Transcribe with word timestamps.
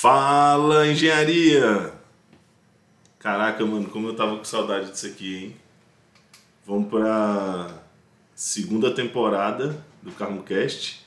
Fala, 0.00 0.86
engenharia! 0.86 1.92
Caraca, 3.18 3.66
mano, 3.66 3.90
como 3.90 4.06
eu 4.06 4.14
tava 4.14 4.36
com 4.36 4.44
saudade 4.44 4.92
disso 4.92 5.08
aqui, 5.08 5.44
hein? 5.44 5.56
Vamos 6.64 6.88
pra 6.88 7.82
segunda 8.32 8.94
temporada 8.94 9.84
do 10.00 10.12
CarmoCast. 10.12 11.04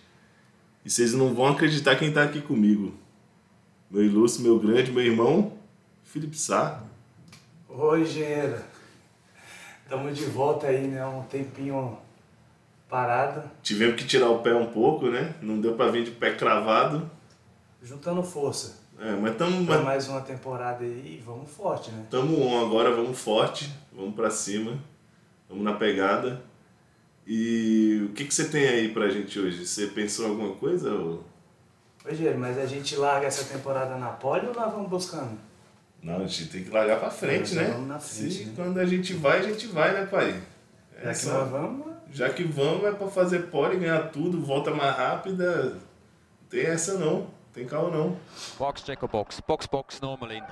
E 0.84 0.90
vocês 0.90 1.14
não 1.14 1.34
vão 1.34 1.48
acreditar 1.48 1.96
quem 1.96 2.12
tá 2.12 2.24
aqui 2.24 2.42
comigo. 2.42 2.94
Meu 3.90 4.04
ilustre, 4.04 4.44
meu 4.44 4.60
grande, 4.60 4.92
meu 4.92 5.06
irmão, 5.06 5.54
Felipe 6.04 6.38
Sá. 6.38 6.84
Oi, 7.70 8.02
engenheiro. 8.02 8.62
Estamos 9.84 10.18
de 10.18 10.26
volta 10.26 10.68
aí, 10.68 10.86
né? 10.86 11.06
Um 11.06 11.24
tempinho 11.24 11.98
parado. 12.90 13.50
Tivemos 13.64 13.96
que 13.96 14.06
tirar 14.06 14.30
o 14.32 14.40
pé 14.40 14.54
um 14.54 14.68
pouco, 14.68 15.06
né? 15.06 15.34
Não 15.42 15.62
deu 15.62 15.76
pra 15.76 15.90
vir 15.90 16.04
de 16.04 16.12
pé 16.12 16.36
cravado. 16.36 17.10
Juntando 17.82 18.22
força. 18.22 18.81
É, 19.02 19.16
mas 19.16 19.32
estamos 19.32 19.66
Pra 19.66 19.82
mais 19.82 20.08
uma 20.08 20.22
temporada 20.22 20.84
aí, 20.84 21.18
e 21.18 21.24
vamos 21.26 21.50
forte, 21.50 21.90
né? 21.90 22.06
Tamo 22.12 22.40
on 22.40 22.64
agora, 22.64 22.92
vamos 22.92 23.18
forte, 23.20 23.74
vamos 23.92 24.14
pra 24.14 24.30
cima, 24.30 24.78
vamos 25.50 25.64
na 25.64 25.74
pegada. 25.74 26.40
E 27.26 28.06
o 28.06 28.14
que, 28.14 28.26
que 28.26 28.34
você 28.34 28.48
tem 28.48 28.68
aí 28.68 28.94
pra 28.94 29.10
gente 29.10 29.40
hoje? 29.40 29.66
Você 29.66 29.88
pensou 29.88 30.28
em 30.28 30.30
alguma 30.30 30.54
coisa? 30.56 30.94
Ou... 30.94 31.24
Oi, 32.06 32.12
engenheiro, 32.14 32.38
mas 32.38 32.60
a 32.60 32.68
gente 32.68 32.96
larga 32.96 33.26
essa 33.26 33.44
temporada 33.44 33.98
na 33.98 34.10
pole 34.10 34.48
ou 34.48 34.54
nós 34.54 34.72
vamos 34.72 34.88
buscando? 34.90 35.36
Não, 36.04 36.18
a 36.18 36.28
gente 36.28 36.50
tem 36.50 36.64
que 36.64 36.70
largar 36.70 37.00
pra 37.00 37.10
frente, 37.10 37.56
né? 37.56 37.72
vamos 37.72 37.88
na 37.88 38.00
frente, 38.00 38.34
Se 38.34 38.46
né? 38.46 38.54
quando 38.56 38.80
a 38.80 38.86
gente 38.86 39.14
vai, 39.14 39.40
a 39.40 39.44
gente 39.44 39.66
vai, 39.66 39.94
né, 39.94 40.06
pai? 40.06 40.40
Já 41.04 41.14
que 41.14 41.26
nós 41.26 41.50
vamos, 41.50 41.86
já 42.12 42.30
que 42.30 42.44
vamos, 42.44 42.84
é 42.86 42.92
pra 42.92 43.08
fazer 43.08 43.48
pole, 43.48 43.80
ganhar 43.80 44.12
tudo, 44.12 44.40
volta 44.42 44.70
mais 44.70 44.96
rápida. 44.96 45.70
Não 45.72 46.48
tem 46.50 46.66
essa 46.66 47.00
não, 47.00 47.28
tem 47.54 47.66
carro 47.66 47.92
não. 47.92 48.18
Box 48.58 48.84
checker 48.86 49.10
box. 49.10 49.42
Box 49.46 49.68
box 49.68 50.02
normal 50.02 50.32
in. 50.32 50.44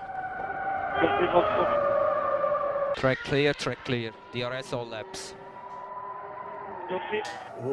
Track 2.95 3.23
clear, 3.23 3.56
track 3.56 3.81
clear. 3.83 4.14
DRS 4.33 4.73
all 4.73 4.88
laps. 4.88 5.36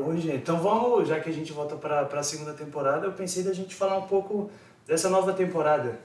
Oi, 0.07 0.21
gente. 0.21 0.37
Então 0.37 0.59
vamos, 0.61 1.09
já 1.09 1.19
que 1.19 1.31
a 1.31 1.33
gente 1.33 1.53
volta 1.53 1.77
para 1.77 2.03
a 2.03 2.23
segunda 2.23 2.53
temporada, 2.53 3.07
eu 3.07 3.13
pensei 3.13 3.43
da 3.43 3.53
gente 3.53 3.75
falar 3.75 3.99
um 3.99 4.07
pouco 4.07 4.51
dessa 4.87 5.09
nova 5.09 5.33
temporada 5.33 5.99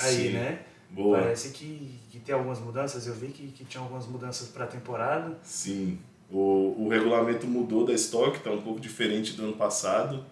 aí, 0.00 0.28
Sim. 0.28 0.32
né? 0.32 0.62
Boa. 0.90 1.18
Parece 1.18 1.50
que, 1.50 2.00
que 2.10 2.18
tem 2.18 2.34
algumas 2.34 2.58
mudanças, 2.58 3.06
eu 3.06 3.14
vi 3.14 3.28
que, 3.28 3.48
que 3.52 3.64
tinha 3.64 3.80
algumas 3.80 4.06
mudanças 4.06 4.48
para 4.48 4.64
a 4.64 4.66
temporada. 4.66 5.38
Sim, 5.42 6.00
o, 6.28 6.74
o 6.76 6.88
regulamento 6.88 7.46
mudou 7.46 7.84
da 7.84 7.92
estoque, 7.92 8.38
está 8.38 8.50
um 8.50 8.60
pouco 8.60 8.80
diferente 8.80 9.34
do 9.34 9.44
ano 9.44 9.52
passado. 9.52 10.24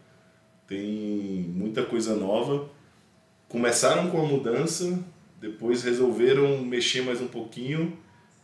Tem 0.69 1.51
muita 1.55 1.83
coisa 1.83 2.15
nova. 2.15 2.69
Começaram 3.49 4.11
com 4.11 4.21
a 4.21 4.25
mudança, 4.25 5.03
depois 5.41 5.83
resolveram 5.83 6.59
mexer 6.59 7.01
mais 7.01 7.23
um 7.23 7.27
pouquinho. 7.27 7.97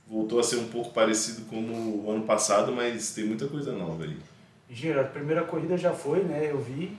Voltou 0.09 0.41
a 0.41 0.43
ser 0.43 0.57
um 0.57 0.69
pouco 0.69 0.93
parecido 0.93 1.43
como 1.43 2.07
o 2.07 2.11
ano 2.11 2.25
passado, 2.25 2.73
mas 2.73 3.13
tem 3.15 3.25
muita 3.25 3.47
coisa 3.47 3.73
nova 3.73 4.05
aí. 4.05 4.17
Engenheiro, 4.71 5.03
a 5.03 5.05
primeira 5.05 5.45
corrida 5.45 5.77
já 5.77 5.93
foi, 5.93 6.23
né? 6.25 6.51
Eu 6.51 6.59
vi. 6.59 6.97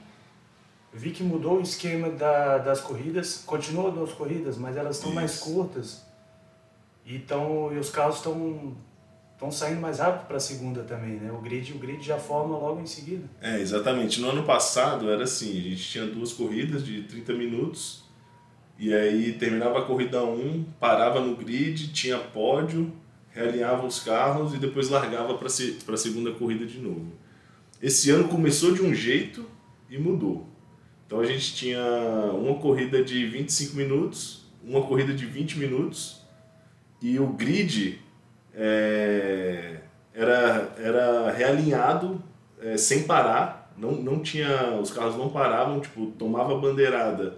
Vi 0.93 1.09
que 1.09 1.23
mudou 1.23 1.57
o 1.57 1.61
esquema 1.61 2.09
da, 2.09 2.59
das 2.59 2.79
corridas. 2.79 3.43
Continua 3.45 3.89
duas 3.89 4.13
corridas, 4.13 4.57
mas 4.57 4.77
elas 4.77 4.97
estão 4.97 5.11
mais 5.11 5.39
curtas. 5.39 6.05
E, 7.03 7.17
tão, 7.19 7.73
e 7.73 7.79
os 7.79 7.89
carros 7.89 8.17
estão 8.17 8.75
estão 9.35 9.51
saindo 9.51 9.81
mais 9.81 9.99
rápido 9.99 10.27
para 10.27 10.37
a 10.37 10.39
segunda 10.39 10.81
também, 10.83 11.17
né? 11.17 11.31
O 11.31 11.41
grid, 11.41 11.73
o 11.73 11.77
grid 11.77 12.03
já 12.03 12.17
forma 12.17 12.57
logo 12.57 12.81
em 12.81 12.85
seguida. 12.85 13.29
É, 13.41 13.59
exatamente. 13.59 14.19
No 14.19 14.29
ano 14.29 14.43
passado 14.43 15.09
era 15.09 15.23
assim, 15.23 15.51
a 15.51 15.61
gente 15.61 15.83
tinha 15.83 16.05
duas 16.05 16.31
corridas 16.33 16.83
de 16.83 17.03
30 17.03 17.33
minutos, 17.33 18.03
e 18.79 18.93
aí 18.93 19.33
terminava 19.33 19.79
a 19.79 19.81
corrida 19.83 20.23
1, 20.23 20.65
parava 20.79 21.19
no 21.19 21.35
grid, 21.35 21.91
tinha 21.93 22.17
pódio, 22.17 22.91
realinhava 23.29 23.85
os 23.85 23.99
carros 23.99 24.53
e 24.53 24.57
depois 24.57 24.89
largava 24.89 25.37
para 25.37 25.47
a 25.47 25.97
segunda 25.97 26.31
corrida 26.31 26.65
de 26.65 26.79
novo. 26.79 27.11
Esse 27.81 28.09
ano 28.09 28.29
começou 28.29 28.73
de 28.73 28.81
um 28.81 28.93
jeito 28.93 29.45
e 29.89 29.97
mudou. 29.97 30.47
Então 31.05 31.19
a 31.19 31.25
gente 31.25 31.53
tinha 31.53 31.83
uma 32.33 32.55
corrida 32.55 33.03
de 33.03 33.25
25 33.27 33.75
minutos, 33.75 34.45
uma 34.63 34.81
corrida 34.81 35.13
de 35.13 35.25
20 35.25 35.59
minutos, 35.59 36.21
e 37.01 37.19
o 37.19 37.27
grid 37.27 37.99
é, 38.55 39.77
era, 40.13 40.73
era 40.77 41.31
realinhado 41.31 42.23
é, 42.61 42.77
sem 42.77 43.03
parar, 43.03 43.71
não, 43.77 43.91
não 43.91 44.19
tinha, 44.21 44.79
os 44.81 44.91
carros 44.91 45.17
não 45.17 45.29
paravam, 45.29 45.81
tipo, 45.81 46.07
tomava 46.17 46.53
a 46.53 46.59
bandeirada, 46.59 47.37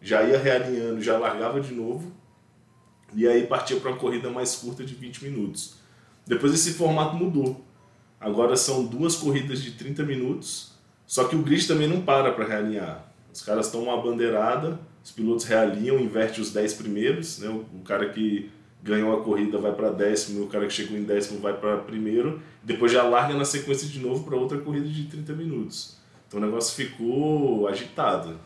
já 0.00 0.22
ia 0.22 0.38
realinhando, 0.38 1.00
já 1.00 1.16
largava 1.18 1.60
de 1.60 1.74
novo, 1.74 2.12
e 3.14 3.26
aí 3.26 3.46
partia 3.46 3.78
para 3.80 3.90
uma 3.90 3.98
corrida 3.98 4.28
mais 4.28 4.56
curta 4.56 4.84
de 4.84 4.94
20 4.94 5.24
minutos. 5.24 5.76
Depois 6.26 6.52
esse 6.52 6.74
formato 6.74 7.16
mudou. 7.16 7.64
Agora 8.20 8.54
são 8.56 8.84
duas 8.84 9.16
corridas 9.16 9.62
de 9.62 9.72
30 9.72 10.02
minutos, 10.02 10.72
só 11.06 11.24
que 11.24 11.34
o 11.34 11.42
grid 11.42 11.66
também 11.66 11.88
não 11.88 12.02
para 12.02 12.32
para 12.32 12.44
realinhar. 12.44 13.10
Os 13.32 13.40
caras 13.40 13.70
tomam 13.70 13.94
uma 13.94 14.02
bandeirada, 14.02 14.78
os 15.02 15.10
pilotos 15.10 15.44
realinham, 15.46 15.98
inverte 15.98 16.40
os 16.40 16.52
10 16.52 16.74
primeiros, 16.74 17.38
né? 17.38 17.48
o, 17.48 17.64
o 17.78 17.82
cara 17.82 18.10
que 18.10 18.50
ganhou 18.82 19.18
a 19.18 19.22
corrida 19.22 19.58
vai 19.58 19.72
para 19.72 19.90
décimo, 19.90 20.44
o 20.44 20.48
cara 20.48 20.66
que 20.66 20.72
chegou 20.72 20.96
em 20.96 21.04
décimo 21.04 21.40
vai 21.40 21.54
para 21.54 21.78
primeiro, 21.78 22.40
depois 22.62 22.92
já 22.92 23.02
larga 23.02 23.34
na 23.34 23.44
sequência 23.44 23.88
de 23.88 23.98
novo 24.00 24.24
para 24.24 24.36
outra 24.36 24.58
corrida 24.58 24.88
de 24.88 25.04
30 25.04 25.32
minutos. 25.32 25.96
Então 26.26 26.40
o 26.40 26.44
negócio 26.44 26.74
ficou 26.74 27.66
agitado. 27.66 28.38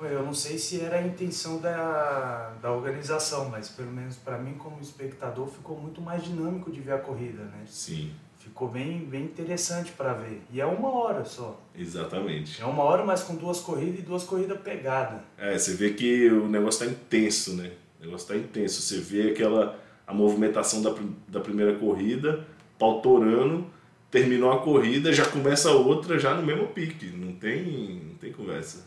Eu 0.00 0.24
não 0.24 0.32
sei 0.32 0.56
se 0.56 0.80
era 0.80 0.96
a 0.96 1.06
intenção 1.06 1.58
da, 1.58 2.54
da 2.62 2.72
organização, 2.72 3.50
mas 3.50 3.68
pelo 3.68 3.92
menos 3.92 4.16
para 4.16 4.38
mim 4.38 4.54
como 4.54 4.80
espectador 4.80 5.46
ficou 5.48 5.78
muito 5.78 6.00
mais 6.00 6.24
dinâmico 6.24 6.70
de 6.70 6.80
ver 6.80 6.92
a 6.92 6.98
corrida, 6.98 7.42
né? 7.42 7.64
Sim, 7.66 8.10
Ficou 8.40 8.68
bem, 8.68 9.04
bem 9.04 9.24
interessante 9.24 9.92
para 9.92 10.14
ver. 10.14 10.40
E 10.50 10.62
é 10.62 10.64
uma 10.66 10.90
hora 10.90 11.26
só. 11.26 11.60
exatamente. 11.76 12.60
É 12.60 12.64
uma 12.64 12.82
hora, 12.82 13.04
mas 13.04 13.22
com 13.22 13.34
duas 13.36 13.60
corridas 13.60 13.98
e 14.00 14.02
duas 14.02 14.24
corridas 14.24 14.58
pegadas. 14.62 15.20
É, 15.36 15.58
você 15.58 15.74
vê 15.74 15.90
que 15.90 16.28
o 16.30 16.48
negócio 16.48 16.86
tá 16.86 16.90
intenso, 16.90 17.54
né? 17.54 17.72
O 18.00 18.04
negócio 18.04 18.28
tá 18.28 18.36
intenso. 18.36 18.80
Você 18.80 18.98
vê 18.98 19.30
aquela 19.30 19.78
a 20.06 20.14
movimentação 20.14 20.82
da, 20.82 20.92
da 21.28 21.38
primeira 21.38 21.78
corrida, 21.78 22.44
pau 22.76 23.00
torando, 23.00 23.66
terminou 24.10 24.50
a 24.50 24.60
corrida, 24.60 25.12
já 25.12 25.24
começa 25.24 25.70
a 25.70 25.72
outra 25.72 26.18
já 26.18 26.34
no 26.34 26.42
mesmo 26.42 26.66
pique. 26.68 27.06
Não 27.06 27.32
tem, 27.34 28.02
não 28.08 28.14
tem 28.16 28.32
conversa. 28.32 28.84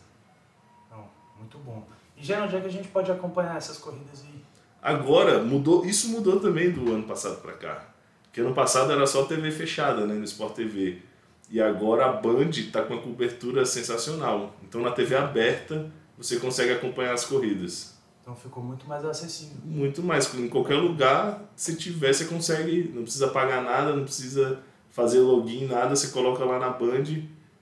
Não, 0.90 1.08
muito 1.38 1.56
bom. 1.58 1.86
E 2.16 2.22
já 2.22 2.44
onde 2.44 2.56
é 2.56 2.60
que 2.60 2.66
a 2.66 2.70
gente 2.70 2.88
pode 2.88 3.10
acompanhar 3.10 3.56
essas 3.56 3.78
corridas 3.78 4.22
aí? 4.22 4.34
Agora 4.82 5.42
mudou, 5.42 5.86
isso 5.86 6.10
mudou 6.10 6.38
também 6.38 6.70
do 6.70 6.92
ano 6.92 7.04
passado 7.04 7.40
para 7.40 7.54
cá. 7.54 7.88
Porque 8.24 8.42
ano 8.42 8.54
passado 8.54 8.92
era 8.92 9.06
só 9.06 9.24
TV 9.24 9.50
fechada, 9.50 10.06
né, 10.06 10.14
no 10.14 10.24
Sport 10.24 10.54
TV. 10.54 10.98
E 11.50 11.60
agora 11.60 12.06
a 12.06 12.12
Band 12.12 12.50
tá 12.70 12.82
com 12.82 12.94
uma 12.94 13.02
cobertura 13.02 13.64
sensacional. 13.64 14.54
Então 14.62 14.82
na 14.82 14.90
TV 14.90 15.16
aberta 15.16 15.90
você 16.18 16.36
consegue 16.36 16.72
acompanhar 16.72 17.14
as 17.14 17.24
corridas. 17.24 17.93
Então 18.24 18.34
ficou 18.34 18.62
muito 18.62 18.88
mais 18.88 19.04
acessível. 19.04 19.58
Muito 19.62 20.02
mais, 20.02 20.32
em 20.34 20.48
qualquer 20.48 20.76
lugar, 20.76 21.42
se 21.54 21.76
tiver, 21.76 22.10
você 22.10 22.24
consegue, 22.24 22.90
não 22.94 23.02
precisa 23.02 23.28
pagar 23.28 23.62
nada, 23.62 23.94
não 23.94 24.04
precisa 24.04 24.60
fazer 24.90 25.18
login, 25.18 25.66
nada, 25.66 25.94
você 25.94 26.08
coloca 26.08 26.42
lá 26.42 26.58
na 26.58 26.70
Band 26.70 27.04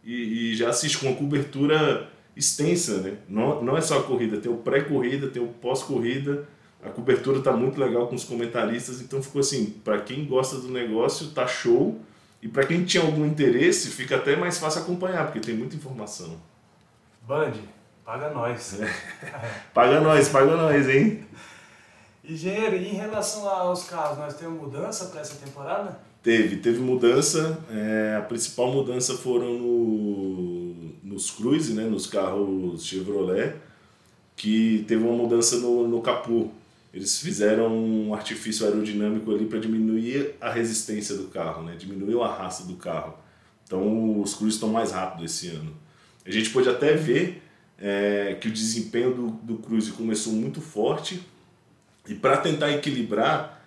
e, 0.04 0.52
e 0.52 0.54
já 0.54 0.68
assiste 0.68 0.98
com 0.98 1.08
uma 1.08 1.16
cobertura 1.16 2.08
extensa, 2.36 2.98
né? 2.98 3.18
Não, 3.28 3.60
não 3.60 3.76
é 3.76 3.80
só 3.80 3.98
a 3.98 4.02
corrida, 4.04 4.40
tem 4.40 4.52
o 4.52 4.58
pré-corrida, 4.58 5.26
tem 5.26 5.42
o 5.42 5.48
pós-corrida, 5.48 6.46
a 6.80 6.90
cobertura 6.90 7.40
tá 7.40 7.50
muito 7.50 7.80
legal 7.80 8.06
com 8.06 8.14
os 8.14 8.22
comentaristas, 8.22 9.00
então 9.00 9.20
ficou 9.20 9.40
assim, 9.40 9.66
para 9.82 10.00
quem 10.00 10.24
gosta 10.24 10.58
do 10.58 10.68
negócio, 10.68 11.30
tá 11.30 11.44
show, 11.44 12.00
e 12.40 12.46
para 12.46 12.64
quem 12.64 12.84
tinha 12.84 13.02
algum 13.02 13.26
interesse, 13.26 13.90
fica 13.90 14.14
até 14.14 14.36
mais 14.36 14.58
fácil 14.58 14.82
acompanhar, 14.82 15.24
porque 15.24 15.40
tem 15.40 15.56
muita 15.56 15.74
informação. 15.74 16.40
Band, 17.26 17.54
paga 18.12 18.28
nós. 18.28 18.78
Paga 19.72 20.00
nós, 20.00 20.28
paga 20.28 20.54
nós, 20.54 20.86
hein? 20.86 21.24
Engenheiro, 22.22 22.76
e 22.76 22.90
em 22.90 22.94
relação 22.94 23.48
aos 23.48 23.84
carros, 23.84 24.18
nós 24.18 24.34
temos 24.34 24.60
mudança 24.60 25.06
para 25.06 25.22
essa 25.22 25.36
temporada? 25.36 25.98
Teve, 26.22 26.58
teve 26.58 26.78
mudança. 26.78 27.58
é, 27.70 28.16
a 28.18 28.20
principal 28.20 28.70
mudança 28.70 29.16
foram 29.16 29.54
no, 29.54 30.74
nos 31.02 31.30
Cruze, 31.30 31.72
né, 31.72 31.84
nos 31.84 32.06
carros 32.06 32.84
Chevrolet, 32.84 33.56
que 34.36 34.84
teve 34.86 35.02
uma 35.02 35.16
mudança 35.16 35.56
no, 35.56 35.88
no 35.88 36.02
capô. 36.02 36.48
Eles 36.92 37.18
fizeram 37.18 37.74
um 37.74 38.14
artifício 38.14 38.66
aerodinâmico 38.66 39.34
ali 39.34 39.46
para 39.46 39.58
diminuir 39.58 40.34
a 40.38 40.50
resistência 40.50 41.16
do 41.16 41.28
carro, 41.28 41.62
né, 41.62 41.76
diminuir 41.76 42.14
o 42.14 42.22
arrasto 42.22 42.64
do 42.64 42.76
carro. 42.76 43.14
Então 43.64 44.20
os 44.20 44.34
Cruze 44.34 44.56
estão 44.56 44.68
mais 44.68 44.92
rápidos 44.92 45.32
esse 45.32 45.48
ano. 45.48 45.74
A 46.26 46.30
gente 46.30 46.50
pode 46.50 46.68
até 46.68 46.94
ver 46.94 47.42
é, 47.78 48.36
que 48.40 48.48
o 48.48 48.52
desempenho 48.52 49.14
do, 49.14 49.30
do 49.30 49.56
Cruze 49.58 49.92
começou 49.92 50.32
muito 50.32 50.60
forte 50.60 51.22
e 52.06 52.14
para 52.14 52.36
tentar 52.36 52.70
equilibrar 52.70 53.62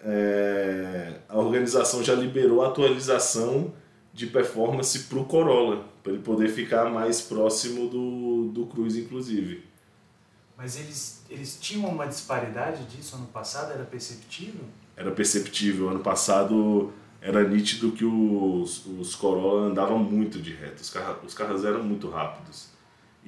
é, 0.00 1.20
a 1.28 1.38
organização 1.38 2.02
já 2.02 2.14
liberou 2.14 2.62
a 2.62 2.68
atualização 2.68 3.72
de 4.12 4.26
performance 4.26 5.00
para 5.00 5.18
o 5.18 5.24
Corolla, 5.24 5.84
para 6.02 6.12
ele 6.12 6.22
poder 6.22 6.48
ficar 6.48 6.90
mais 6.90 7.20
próximo 7.20 7.88
do, 7.88 8.48
do 8.52 8.66
Cruze, 8.66 9.00
inclusive. 9.00 9.64
Mas 10.56 10.78
eles, 10.78 11.22
eles 11.28 11.58
tinham 11.60 11.90
uma 11.90 12.06
disparidade 12.06 12.84
disso 12.84 13.16
ano 13.16 13.26
passado? 13.26 13.72
Era 13.72 13.84
perceptível? 13.84 14.64
Era 14.96 15.10
perceptível. 15.10 15.90
Ano 15.90 16.00
passado 16.00 16.92
era 17.20 17.46
nítido 17.46 17.92
que 17.92 18.04
os, 18.04 18.86
os 18.86 19.14
Corolla 19.14 19.66
andavam 19.66 19.98
muito 19.98 20.40
de 20.40 20.52
reto. 20.52 20.80
Os, 20.80 20.88
carros, 20.88 21.18
os 21.26 21.34
carros 21.34 21.64
eram 21.64 21.82
muito 21.82 22.08
rápidos. 22.08 22.68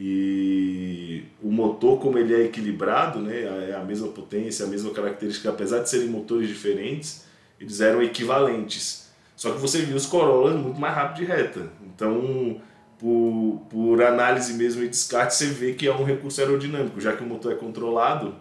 E 0.00 1.24
o 1.42 1.50
motor, 1.50 1.98
como 1.98 2.16
ele 2.16 2.32
é 2.32 2.44
equilibrado, 2.44 3.18
né, 3.18 3.68
é 3.70 3.74
a 3.74 3.82
mesma 3.82 4.06
potência, 4.08 4.64
a 4.64 4.68
mesma 4.68 4.92
característica, 4.92 5.50
apesar 5.50 5.80
de 5.80 5.90
serem 5.90 6.06
motores 6.06 6.48
diferentes, 6.48 7.24
eles 7.60 7.80
eram 7.80 8.00
equivalentes. 8.00 9.08
Só 9.34 9.50
que 9.50 9.58
você 9.58 9.82
viu 9.82 9.96
os 9.96 10.06
Corollas 10.06 10.54
muito 10.54 10.80
mais 10.80 10.94
rápido 10.94 11.16
de 11.16 11.24
reta. 11.24 11.72
Então, 11.84 12.60
por, 12.96 13.62
por 13.68 14.00
análise 14.02 14.54
mesmo 14.54 14.84
e 14.84 14.88
descarte, 14.88 15.34
você 15.34 15.46
vê 15.46 15.72
que 15.72 15.88
é 15.88 15.92
um 15.92 16.04
recurso 16.04 16.40
aerodinâmico, 16.40 17.00
já 17.00 17.16
que 17.16 17.24
o 17.24 17.26
motor 17.26 17.52
é 17.52 17.56
controlado, 17.56 18.34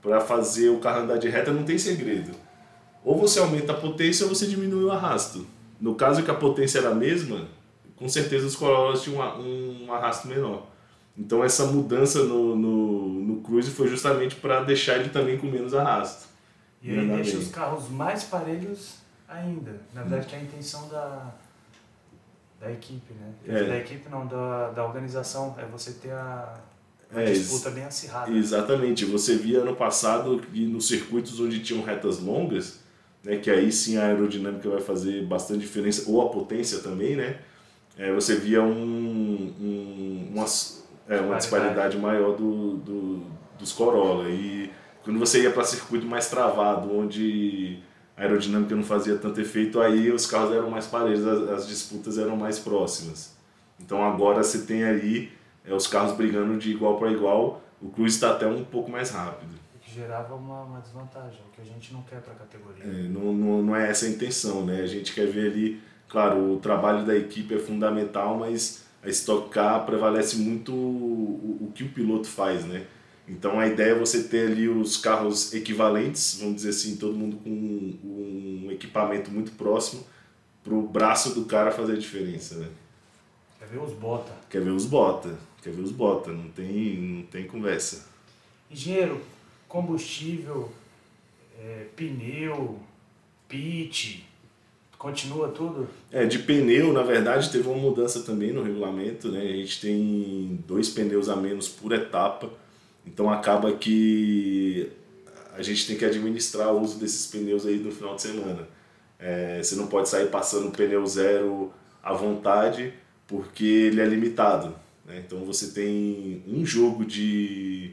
para 0.00 0.20
fazer 0.20 0.70
o 0.70 0.78
carro 0.78 1.02
andar 1.02 1.18
de 1.18 1.28
reta 1.28 1.52
não 1.52 1.62
tem 1.62 1.76
segredo. 1.76 2.32
Ou 3.04 3.18
você 3.18 3.38
aumenta 3.38 3.72
a 3.72 3.76
potência 3.76 4.24
ou 4.24 4.34
você 4.34 4.46
diminui 4.46 4.84
o 4.84 4.90
arrasto. 4.90 5.46
No 5.80 5.94
caso 5.94 6.22
que 6.22 6.30
a 6.30 6.34
potência 6.34 6.78
era 6.78 6.90
a 6.90 6.94
mesma, 6.94 7.48
com 7.96 8.08
certeza 8.08 8.46
os 8.46 8.56
Corollas 8.56 9.02
tinham 9.02 9.20
um, 9.40 9.92
arrasto 9.92 10.26
menor. 10.26 10.71
Então 11.16 11.44
essa 11.44 11.66
mudança 11.66 12.24
no, 12.24 12.56
no, 12.56 13.08
no 13.08 13.40
Cruise 13.42 13.70
foi 13.70 13.88
justamente 13.88 14.36
para 14.36 14.62
deixar 14.62 14.96
ele 14.98 15.10
também 15.10 15.38
com 15.38 15.46
menos 15.46 15.74
arrasto. 15.74 16.28
E 16.82 16.90
aí 16.90 17.06
deixa 17.06 17.36
os 17.36 17.48
carros 17.48 17.88
mais 17.88 18.24
parelhos 18.24 18.96
ainda. 19.28 19.80
Na 19.94 20.02
verdade, 20.02 20.26
que 20.26 20.34
é 20.34 20.38
a 20.38 20.42
intenção 20.42 20.88
da, 20.88 21.32
da 22.60 22.72
equipe, 22.72 23.12
né? 23.14 23.32
É. 23.46 23.64
Da 23.64 23.76
equipe 23.78 24.08
não, 24.08 24.26
da, 24.26 24.70
da 24.70 24.84
organização, 24.84 25.54
é 25.58 25.64
você 25.66 25.92
ter 25.92 26.12
a, 26.12 26.54
a 27.14 27.20
é, 27.20 27.32
disputa 27.32 27.70
bem 27.70 27.84
acirrada. 27.84 28.30
Exatamente. 28.30 29.04
Você 29.04 29.36
via 29.36 29.60
ano 29.60 29.76
passado 29.76 30.40
que 30.40 30.66
nos 30.66 30.88
circuitos 30.88 31.38
onde 31.38 31.60
tinham 31.60 31.84
retas 31.84 32.18
longas, 32.18 32.80
né, 33.22 33.36
que 33.36 33.50
aí 33.50 33.70
sim 33.70 33.96
a 33.96 34.06
aerodinâmica 34.06 34.68
vai 34.68 34.80
fazer 34.80 35.24
bastante 35.26 35.60
diferença, 35.60 36.10
ou 36.10 36.20
a 36.20 36.30
potência 36.30 36.80
também, 36.80 37.16
né? 37.16 37.38
É, 37.96 38.12
você 38.12 38.36
via 38.36 38.62
um, 38.62 39.54
um, 39.60 40.30
uma, 40.32 40.46
é, 41.12 41.20
uma 41.20 41.36
disparidade 41.36 41.98
maior 41.98 42.34
do, 42.34 42.76
do, 42.78 43.22
dos 43.58 43.72
Corolla. 43.72 44.28
E 44.30 44.72
quando 45.04 45.18
você 45.18 45.42
ia 45.42 45.50
para 45.50 45.64
circuito 45.64 46.06
mais 46.06 46.28
travado, 46.30 46.96
onde 46.96 47.80
a 48.16 48.22
aerodinâmica 48.22 48.74
não 48.74 48.82
fazia 48.82 49.16
tanto 49.16 49.40
efeito, 49.40 49.80
aí 49.80 50.10
os 50.10 50.26
carros 50.26 50.54
eram 50.54 50.70
mais 50.70 50.86
parelhos, 50.86 51.26
as, 51.26 51.48
as 51.50 51.68
disputas 51.68 52.18
eram 52.18 52.36
mais 52.36 52.58
próximas. 52.58 53.36
Então 53.78 54.02
agora 54.02 54.42
você 54.42 54.62
tem 54.62 54.84
aí 54.84 55.30
é, 55.66 55.74
os 55.74 55.86
carros 55.86 56.16
brigando 56.16 56.56
de 56.56 56.70
igual 56.70 56.98
para 56.98 57.10
igual, 57.10 57.62
o 57.80 57.90
Cruz 57.90 58.14
está 58.14 58.30
até 58.30 58.46
um 58.46 58.64
pouco 58.64 58.90
mais 58.90 59.10
rápido. 59.10 59.60
Que 59.80 59.92
gerava 59.92 60.34
uma, 60.34 60.62
uma 60.62 60.80
desvantagem, 60.80 61.42
que 61.52 61.60
a 61.60 61.64
gente 61.64 61.92
não 61.92 62.02
quer 62.02 62.20
para 62.22 62.32
a 62.32 62.36
categoria. 62.36 62.84
É, 62.84 63.02
não, 63.08 63.34
não, 63.34 63.62
não 63.62 63.76
é 63.76 63.90
essa 63.90 64.06
a 64.06 64.08
intenção, 64.08 64.64
né? 64.64 64.80
A 64.80 64.86
gente 64.86 65.12
quer 65.12 65.26
ver 65.26 65.50
ali, 65.50 65.82
claro, 66.08 66.52
o 66.52 66.58
trabalho 66.58 67.04
da 67.04 67.14
equipe 67.14 67.54
é 67.54 67.58
fundamental, 67.58 68.38
mas 68.38 68.84
a 69.02 69.08
Stock 69.08 69.50
Car 69.50 69.84
prevalece 69.84 70.36
muito 70.36 70.72
o, 70.72 71.58
o, 71.60 71.72
que 71.74 71.82
o 71.82 71.88
piloto 71.88 72.28
faz, 72.28 72.64
né? 72.64 72.86
Então 73.26 73.58
a 73.58 73.66
ideia 73.66 73.92
é 73.92 73.98
você 73.98 74.24
ter 74.24 74.50
ali 74.50 74.68
os 74.68 74.96
carros 74.96 75.52
equivalentes, 75.52 76.38
vamos 76.38 76.56
dizer 76.56 76.70
assim, 76.70 76.96
todo 76.96 77.14
mundo 77.14 77.36
com 77.38 77.50
um, 77.50 78.64
um 78.66 78.70
equipamento 78.70 79.30
muito 79.30 79.52
próximo 79.52 80.04
para 80.62 80.74
o 80.74 80.82
braço 80.82 81.34
do 81.34 81.44
cara 81.44 81.72
fazer 81.72 81.94
a 81.94 81.98
diferença, 81.98 82.56
né? 82.56 82.68
Quer 83.58 83.66
ver 83.66 83.78
os 83.78 83.92
bota? 83.92 84.32
Quer 84.48 84.60
ver 84.60 84.70
os 84.70 84.86
bota, 84.86 85.36
quer 85.62 85.72
ver 85.72 85.82
os 85.82 85.92
bota, 85.92 86.32
não 86.32 86.48
tem, 86.50 86.96
não 86.96 87.22
tem 87.22 87.46
conversa. 87.46 88.06
Engenheiro, 88.70 89.20
combustível, 89.68 90.70
é, 91.58 91.86
pneu, 91.96 92.78
pit, 93.48 94.26
Continua 95.02 95.48
tudo? 95.48 95.88
É, 96.12 96.24
de 96.24 96.38
pneu, 96.38 96.92
na 96.92 97.02
verdade, 97.02 97.50
teve 97.50 97.66
uma 97.66 97.76
mudança 97.76 98.22
também 98.22 98.52
no 98.52 98.62
regulamento, 98.62 99.32
né? 99.32 99.40
A 99.40 99.56
gente 99.56 99.80
tem 99.80 100.62
dois 100.64 100.90
pneus 100.90 101.28
a 101.28 101.34
menos 101.34 101.68
por 101.68 101.90
etapa, 101.90 102.48
então 103.04 103.28
acaba 103.28 103.72
que 103.72 104.92
a 105.56 105.60
gente 105.60 105.88
tem 105.88 105.96
que 105.96 106.04
administrar 106.04 106.72
o 106.72 106.80
uso 106.80 107.00
desses 107.00 107.26
pneus 107.26 107.66
aí 107.66 107.80
no 107.80 107.90
final 107.90 108.14
de 108.14 108.22
semana. 108.22 108.68
É, 109.18 109.60
você 109.60 109.74
não 109.74 109.88
pode 109.88 110.08
sair 110.08 110.28
passando 110.28 110.70
pneu 110.70 111.04
zero 111.04 111.74
à 112.00 112.12
vontade, 112.12 112.94
porque 113.26 113.64
ele 113.64 114.00
é 114.00 114.06
limitado. 114.06 114.72
Né? 115.04 115.20
Então 115.26 115.44
você 115.44 115.72
tem 115.72 116.44
um 116.46 116.64
jogo 116.64 117.04
de, 117.04 117.90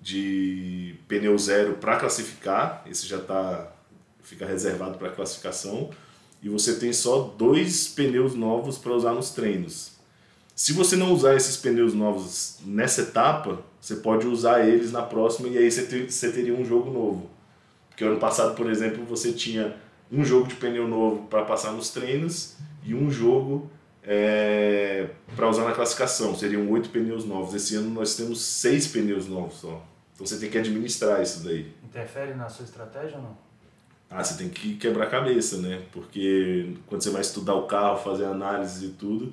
de 0.00 0.94
pneu 1.08 1.36
zero 1.36 1.78
para 1.78 1.96
classificar, 1.96 2.84
esse 2.88 3.08
já 3.08 3.18
tá, 3.18 3.72
fica 4.22 4.46
reservado 4.46 4.98
para 4.98 5.10
classificação 5.10 5.90
e 6.44 6.48
você 6.50 6.74
tem 6.74 6.92
só 6.92 7.34
dois 7.38 7.88
pneus 7.88 8.34
novos 8.34 8.76
para 8.76 8.92
usar 8.92 9.14
nos 9.14 9.30
treinos. 9.30 9.92
Se 10.54 10.74
você 10.74 10.94
não 10.94 11.10
usar 11.14 11.34
esses 11.34 11.56
pneus 11.56 11.94
novos 11.94 12.58
nessa 12.66 13.00
etapa, 13.00 13.60
você 13.80 13.96
pode 13.96 14.26
usar 14.26 14.68
eles 14.68 14.92
na 14.92 15.00
próxima 15.00 15.48
e 15.48 15.56
aí 15.56 15.70
você, 15.70 15.86
ter, 15.86 16.12
você 16.12 16.30
teria 16.30 16.54
um 16.54 16.62
jogo 16.62 16.90
novo. 16.90 17.30
Porque 17.88 18.04
ano 18.04 18.20
passado, 18.20 18.54
por 18.54 18.70
exemplo, 18.70 19.06
você 19.06 19.32
tinha 19.32 19.74
um 20.12 20.22
jogo 20.22 20.46
de 20.46 20.56
pneu 20.56 20.86
novo 20.86 21.26
para 21.28 21.46
passar 21.46 21.72
nos 21.72 21.88
treinos 21.88 22.56
e 22.84 22.94
um 22.94 23.10
jogo 23.10 23.70
é, 24.02 25.08
para 25.34 25.48
usar 25.48 25.64
na 25.64 25.72
classificação. 25.72 26.36
Seriam 26.36 26.70
oito 26.70 26.90
pneus 26.90 27.24
novos. 27.24 27.54
Esse 27.54 27.74
ano 27.76 27.88
nós 27.88 28.16
temos 28.16 28.42
seis 28.42 28.86
pneus 28.86 29.26
novos 29.26 29.54
só. 29.60 29.82
Então 30.14 30.26
você 30.26 30.36
tem 30.36 30.50
que 30.50 30.58
administrar 30.58 31.22
isso 31.22 31.42
daí. 31.42 31.72
Interfere 31.82 32.34
na 32.34 32.50
sua 32.50 32.66
estratégia 32.66 33.16
ou 33.16 33.22
não? 33.22 33.44
Ah, 34.14 34.22
você 34.22 34.36
tem 34.36 34.48
que 34.48 34.76
quebrar 34.76 35.10
cabeça, 35.10 35.56
né? 35.56 35.82
Porque 35.90 36.74
quando 36.86 37.02
você 37.02 37.10
vai 37.10 37.20
estudar 37.20 37.54
o 37.54 37.66
carro, 37.66 37.98
fazer 37.98 38.26
análise 38.26 38.86
e 38.86 38.90
tudo, 38.90 39.32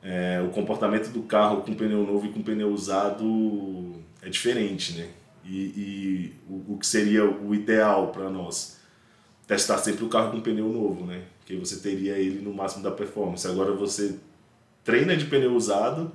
é, 0.00 0.40
o 0.40 0.50
comportamento 0.50 1.10
do 1.10 1.22
carro 1.22 1.62
com 1.62 1.74
pneu 1.74 2.06
novo 2.06 2.24
e 2.26 2.28
com 2.28 2.40
pneu 2.40 2.70
usado 2.70 3.96
é 4.22 4.28
diferente, 4.28 4.92
né? 4.92 5.08
E, 5.44 5.56
e 5.56 6.32
o, 6.48 6.74
o, 6.74 6.78
que 6.78 6.86
seria 6.86 7.28
o 7.28 7.52
ideal 7.52 8.12
para 8.12 8.30
nós? 8.30 8.78
Testar 9.48 9.78
sempre 9.78 10.04
o 10.04 10.08
carro 10.08 10.30
com 10.30 10.40
pneu 10.40 10.68
novo, 10.68 11.04
né? 11.04 11.24
Que 11.44 11.56
você 11.56 11.80
teria 11.80 12.16
ele 12.16 12.40
no 12.40 12.54
máximo 12.54 12.84
da 12.84 12.92
performance. 12.92 13.48
Agora 13.48 13.72
você 13.72 14.16
treina 14.84 15.16
de 15.16 15.24
pneu 15.24 15.56
usado 15.56 16.12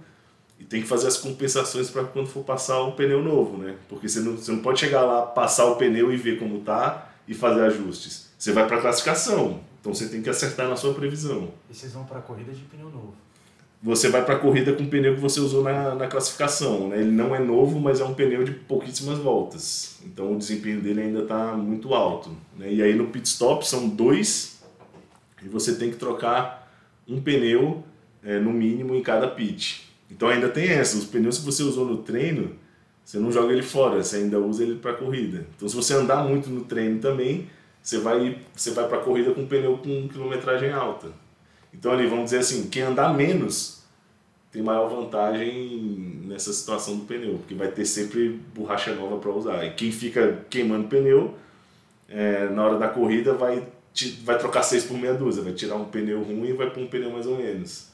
e 0.57 0.63
tem 0.63 0.81
que 0.81 0.87
fazer 0.87 1.07
as 1.07 1.17
compensações 1.17 1.89
para 1.89 2.05
quando 2.05 2.27
for 2.27 2.45
passar 2.45 2.79
o 2.79 2.93
pneu 2.93 3.21
novo, 3.21 3.57
né? 3.57 3.75
Porque 3.89 4.07
você 4.07 4.21
não, 4.21 4.37
você 4.37 4.53
não 4.53 4.59
pode 4.59 4.79
chegar 4.79 5.01
lá, 5.01 5.23
passar 5.23 5.65
o 5.65 5.75
pneu 5.75 6.13
e 6.13 6.15
ver 6.15 6.39
como 6.39 6.61
tá 6.61 7.09
e 7.27 7.33
fazer 7.33 7.61
ajustes. 7.61 8.31
Você 8.37 8.51
vai 8.51 8.67
para 8.67 8.77
a 8.77 8.81
classificação, 8.81 9.61
então 9.79 9.93
você 9.93 10.07
tem 10.07 10.21
que 10.21 10.29
acertar 10.29 10.67
na 10.67 10.75
sua 10.75 10.93
previsão. 10.93 11.51
E 11.69 11.75
vocês 11.75 11.93
vão 11.93 12.03
para 12.03 12.19
a 12.19 12.21
corrida 12.21 12.51
de 12.51 12.61
pneu 12.63 12.89
novo? 12.89 13.13
Você 13.81 14.07
vai 14.07 14.23
para 14.23 14.35
a 14.35 14.39
corrida 14.39 14.71
com 14.71 14.83
o 14.83 14.87
pneu 14.87 15.13
que 15.13 15.19
você 15.19 15.41
usou 15.41 15.61
na, 15.61 15.93
na 15.93 16.07
classificação. 16.07 16.87
Né? 16.87 17.01
Ele 17.01 17.11
não 17.11 17.35
é 17.35 17.39
novo, 17.39 17.81
mas 17.81 17.99
é 17.99 18.05
um 18.05 18.13
pneu 18.13 18.45
de 18.45 18.51
pouquíssimas 18.51 19.19
voltas. 19.19 19.97
Então 20.05 20.33
o 20.33 20.37
desempenho 20.37 20.79
dele 20.79 21.01
ainda 21.01 21.23
está 21.23 21.53
muito 21.53 21.93
alto. 21.93 22.29
Né? 22.57 22.71
E 22.71 22.81
aí 22.81 22.95
no 22.95 23.07
pit 23.07 23.27
stop 23.27 23.67
são 23.67 23.89
dois 23.89 24.63
e 25.43 25.49
você 25.49 25.75
tem 25.75 25.91
que 25.91 25.97
trocar 25.97 26.71
um 27.05 27.21
pneu 27.21 27.83
é, 28.23 28.39
no 28.39 28.53
mínimo 28.53 28.95
em 28.95 29.03
cada 29.03 29.27
pit. 29.27 29.89
Então 30.09 30.29
ainda 30.29 30.47
tem 30.47 30.69
essa, 30.69 30.97
os 30.97 31.03
pneus 31.03 31.39
que 31.39 31.45
você 31.45 31.61
usou 31.63 31.85
no 31.85 31.97
treino, 31.97 32.55
você 33.03 33.19
não 33.19 33.31
joga 33.31 33.51
ele 33.51 33.61
fora, 33.61 34.01
você 34.03 34.17
ainda 34.17 34.39
usa 34.39 34.63
ele 34.63 34.75
para 34.75 34.93
corrida. 34.93 35.45
Então, 35.55 35.67
se 35.67 35.75
você 35.75 35.93
andar 35.93 36.23
muito 36.23 36.49
no 36.49 36.63
treino 36.63 36.99
também, 36.99 37.49
você 37.81 37.99
vai, 37.99 38.39
você 38.55 38.71
vai 38.71 38.87
para 38.87 38.99
corrida 38.99 39.31
com 39.31 39.41
um 39.41 39.47
pneu 39.47 39.77
com 39.77 40.07
quilometragem 40.07 40.71
alta. 40.71 41.07
Então, 41.73 41.91
ali, 41.91 42.07
vamos 42.07 42.25
dizer 42.25 42.37
assim, 42.37 42.69
quem 42.69 42.83
andar 42.83 43.13
menos 43.13 43.83
tem 44.51 44.61
maior 44.61 44.87
vantagem 44.87 46.21
nessa 46.25 46.53
situação 46.53 46.97
do 46.97 47.05
pneu, 47.05 47.39
porque 47.39 47.55
vai 47.55 47.69
ter 47.69 47.85
sempre 47.85 48.39
borracha 48.53 48.93
nova 48.93 49.17
para 49.17 49.31
usar. 49.31 49.65
E 49.65 49.71
quem 49.71 49.91
fica 49.91 50.45
queimando 50.49 50.87
pneu, 50.87 51.35
é, 52.07 52.47
na 52.49 52.63
hora 52.63 52.77
da 52.77 52.87
corrida, 52.87 53.33
vai, 53.33 53.67
vai 54.23 54.37
trocar 54.37 54.63
seis 54.63 54.85
por 54.85 54.97
meia 54.97 55.13
dúzia, 55.15 55.43
vai 55.43 55.53
tirar 55.53 55.75
um 55.75 55.85
pneu 55.85 56.21
ruim 56.21 56.49
e 56.49 56.53
vai 56.53 56.69
pôr 56.69 56.83
um 56.83 56.87
pneu 56.87 57.11
mais 57.11 57.25
ou 57.25 57.37
menos. 57.37 57.89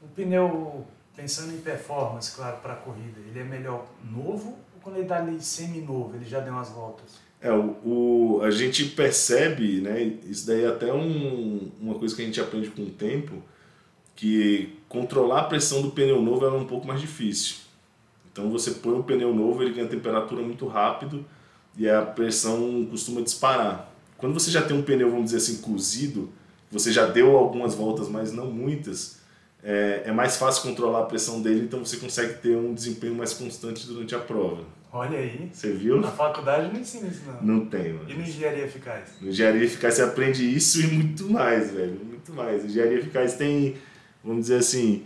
O 0.00 0.06
pneu 0.08 0.86
pensando 1.20 1.52
em 1.52 1.58
performance, 1.58 2.34
claro, 2.34 2.56
para 2.62 2.72
a 2.72 2.76
corrida, 2.76 3.20
ele 3.28 3.38
é 3.38 3.44
melhor 3.44 3.86
novo 4.02 4.58
ou 4.74 4.80
quando 4.82 4.96
ele 4.96 5.04
está 5.04 5.18
ali 5.18 5.40
semi-novo, 5.40 6.16
ele 6.16 6.24
já 6.24 6.40
deu 6.40 6.52
umas 6.52 6.70
voltas? 6.70 7.18
É, 7.42 7.52
o, 7.52 7.76
o, 7.84 8.40
a 8.42 8.50
gente 8.50 8.84
percebe, 8.86 9.80
né, 9.80 10.18
isso 10.24 10.46
daí 10.46 10.64
é 10.64 10.68
até 10.68 10.92
um, 10.92 11.70
uma 11.80 11.94
coisa 11.94 12.16
que 12.16 12.22
a 12.22 12.24
gente 12.24 12.40
aprende 12.40 12.70
com 12.70 12.82
o 12.82 12.90
tempo, 12.90 13.42
que 14.16 14.78
controlar 14.88 15.40
a 15.40 15.44
pressão 15.44 15.82
do 15.82 15.90
pneu 15.90 16.20
novo 16.20 16.44
é 16.44 16.50
um 16.50 16.66
pouco 16.66 16.86
mais 16.86 17.00
difícil. 17.00 17.56
Então 18.32 18.50
você 18.50 18.72
põe 18.72 18.98
o 18.98 19.02
pneu 19.02 19.34
novo, 19.34 19.62
ele 19.62 19.72
ganha 19.72 19.88
temperatura 19.88 20.42
muito 20.42 20.66
rápido 20.66 21.24
e 21.76 21.88
a 21.88 22.02
pressão 22.02 22.86
costuma 22.90 23.20
disparar. 23.20 23.92
Quando 24.16 24.34
você 24.34 24.50
já 24.50 24.62
tem 24.62 24.76
um 24.76 24.82
pneu, 24.82 25.10
vamos 25.10 25.30
dizer 25.30 25.38
assim, 25.38 25.62
cozido, 25.62 26.30
você 26.70 26.92
já 26.92 27.06
deu 27.06 27.36
algumas 27.36 27.74
voltas, 27.74 28.08
mas 28.08 28.32
não 28.32 28.50
muitas, 28.50 29.19
é, 29.62 30.02
é 30.06 30.12
mais 30.12 30.36
fácil 30.36 30.62
controlar 30.62 31.00
a 31.00 31.06
pressão 31.06 31.42
dele, 31.42 31.60
então 31.60 31.84
você 31.84 31.96
consegue 31.96 32.34
ter 32.34 32.56
um 32.56 32.72
desempenho 32.72 33.14
mais 33.14 33.32
constante 33.32 33.86
durante 33.86 34.14
a 34.14 34.18
prova. 34.18 34.64
Olha 34.92 35.18
aí. 35.18 35.48
Você 35.52 35.72
viu? 35.72 36.00
Na 36.00 36.10
faculdade 36.10 36.72
não 36.72 36.80
ensina 36.80 37.06
isso, 37.08 37.22
não. 37.26 37.58
Não 37.58 37.66
tem, 37.66 37.92
mano. 37.92 38.10
E 38.10 38.14
no 38.14 38.22
engenharia 38.22 38.64
eficaz? 38.64 39.10
No 39.20 39.28
engenharia 39.28 39.64
eficaz 39.64 39.94
você 39.94 40.02
aprende 40.02 40.44
isso 40.44 40.80
e 40.80 40.86
muito 40.88 41.30
mais, 41.30 41.70
velho. 41.70 42.00
Muito 42.04 42.32
mais. 42.32 42.64
Engenharia 42.64 42.98
eficaz 42.98 43.34
tem, 43.34 43.76
vamos 44.24 44.42
dizer 44.42 44.56
assim, 44.56 45.04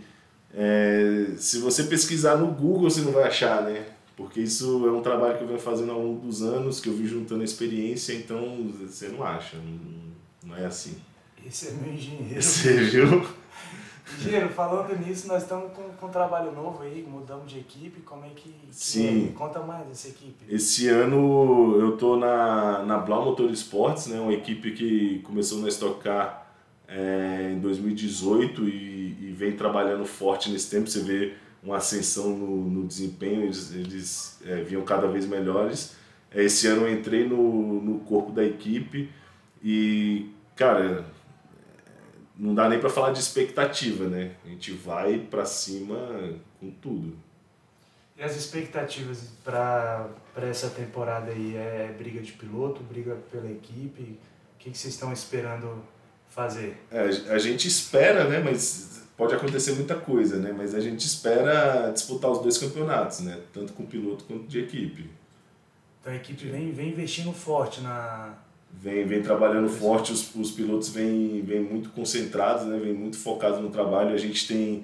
é, 0.53 1.27
se 1.37 1.59
você 1.59 1.83
pesquisar 1.83 2.37
no 2.37 2.47
Google 2.47 2.89
você 2.89 3.01
não 3.01 3.11
vai 3.11 3.23
achar, 3.23 3.61
né? 3.63 3.85
Porque 4.15 4.39
isso 4.39 4.87
é 4.87 4.91
um 4.91 5.01
trabalho 5.01 5.37
que 5.37 5.43
eu 5.43 5.47
venho 5.47 5.59
fazendo 5.59 5.91
ao 5.91 6.01
longo 6.01 6.25
dos 6.25 6.41
anos, 6.41 6.79
que 6.79 6.87
eu 6.87 6.93
vim 6.93 7.05
juntando 7.05 7.43
experiência, 7.43 8.13
então 8.13 8.71
você 8.79 9.09
não 9.09 9.23
acha, 9.23 9.57
não, 9.57 10.49
não 10.49 10.55
é 10.55 10.65
assim. 10.65 10.95
Esse 11.45 11.67
é 11.67 11.71
meu 11.73 11.93
engenheiro. 11.93 12.41
Você 12.41 12.73
viu? 12.73 13.27
Engenheiro, 14.19 14.49
falando 14.49 14.97
nisso, 14.97 15.27
nós 15.27 15.43
estamos 15.43 15.71
com, 15.73 15.83
com 15.83 16.05
um 16.07 16.09
trabalho 16.09 16.51
novo 16.51 16.83
aí, 16.83 17.05
mudamos 17.07 17.51
de 17.51 17.59
equipe, 17.59 18.01
como 18.01 18.25
é 18.25 18.29
que... 18.29 18.49
que 18.49 18.67
Sim. 18.71 19.29
É? 19.29 19.37
Conta 19.37 19.59
mais 19.59 19.87
dessa 19.87 20.07
equipe. 20.07 20.45
Esse 20.49 20.87
ano 20.87 21.77
eu 21.79 21.97
tô 21.97 22.17
na, 22.17 22.83
na 22.83 22.97
Blau 22.97 23.25
Motor 23.25 23.49
Esportes, 23.51 24.07
né, 24.07 24.19
uma 24.19 24.33
equipe 24.33 24.71
que 24.71 25.19
começou 25.19 25.59
na 25.59 25.67
Stock 25.67 26.01
Car 26.01 26.47
é, 26.87 27.51
em 27.53 27.59
2018 27.59 28.63
e, 28.63 29.17
e, 29.21 29.35
vem 29.35 29.53
trabalhando 29.53 30.05
forte 30.05 30.51
nesse 30.51 30.69
tempo, 30.69 30.87
você 30.89 31.01
vê 31.01 31.33
uma 31.63 31.77
ascensão 31.77 32.29
no, 32.29 32.69
no 32.69 32.87
desempenho, 32.87 33.43
eles, 33.43 33.73
eles 33.73 34.39
é, 34.45 34.61
vinham 34.61 34.83
cada 34.83 35.07
vez 35.07 35.25
melhores. 35.25 35.95
Esse 36.33 36.67
ano 36.67 36.85
eu 36.85 36.93
entrei 36.93 37.27
no, 37.27 37.81
no 37.81 37.99
corpo 37.99 38.31
da 38.31 38.43
equipe 38.43 39.09
e, 39.63 40.29
cara, 40.55 41.05
não 42.37 42.53
dá 42.53 42.67
nem 42.67 42.79
para 42.79 42.89
falar 42.89 43.11
de 43.11 43.19
expectativa, 43.19 44.07
né? 44.07 44.35
A 44.45 44.49
gente 44.49 44.71
vai 44.71 45.19
para 45.19 45.45
cima 45.45 45.97
com 46.59 46.69
tudo. 46.69 47.17
E 48.17 48.23
as 48.23 48.35
expectativas 48.35 49.29
para 49.43 50.09
essa 50.37 50.69
temporada 50.69 51.31
aí? 51.31 51.55
É 51.55 51.93
briga 51.97 52.21
de 52.21 52.31
piloto, 52.33 52.81
briga 52.83 53.17
pela 53.31 53.49
equipe? 53.49 54.03
O 54.03 54.57
que, 54.59 54.71
que 54.71 54.77
vocês 54.77 54.93
estão 54.93 55.11
esperando 55.11 55.83
fazer? 56.29 56.77
É, 56.91 57.01
a 57.01 57.37
gente 57.37 57.67
espera, 57.67 58.25
né? 58.25 58.39
Mas 58.39 59.03
pode 59.17 59.33
acontecer 59.33 59.73
muita 59.73 59.95
coisa, 59.95 60.37
né? 60.37 60.53
Mas 60.55 60.73
a 60.73 60.79
gente 60.79 61.05
espera 61.05 61.91
disputar 61.91 62.31
os 62.31 62.39
dois 62.39 62.57
campeonatos, 62.57 63.19
né? 63.19 63.41
Tanto 63.53 63.73
com 63.73 63.85
piloto 63.85 64.23
quanto 64.25 64.47
de 64.47 64.59
equipe. 64.59 65.09
Então 65.99 66.13
a 66.13 66.15
equipe 66.15 66.47
vem, 66.47 66.71
vem 66.71 66.89
investindo 66.89 67.33
forte 67.33 67.81
na, 67.81 68.33
vem, 68.81 69.05
vem 69.05 69.21
trabalhando 69.21 69.69
forte, 69.69 70.11
os, 70.11 70.33
os 70.35 70.51
pilotos 70.51 70.89
vêm, 70.89 71.41
vêm 71.41 71.61
muito 71.61 71.89
concentrados, 71.89 72.65
né? 72.65 72.77
vêm 72.77 72.93
muito 72.93 73.17
focados 73.17 73.59
no 73.59 73.69
trabalho. 73.69 74.13
A 74.13 74.17
gente 74.17 74.47
tem, 74.47 74.83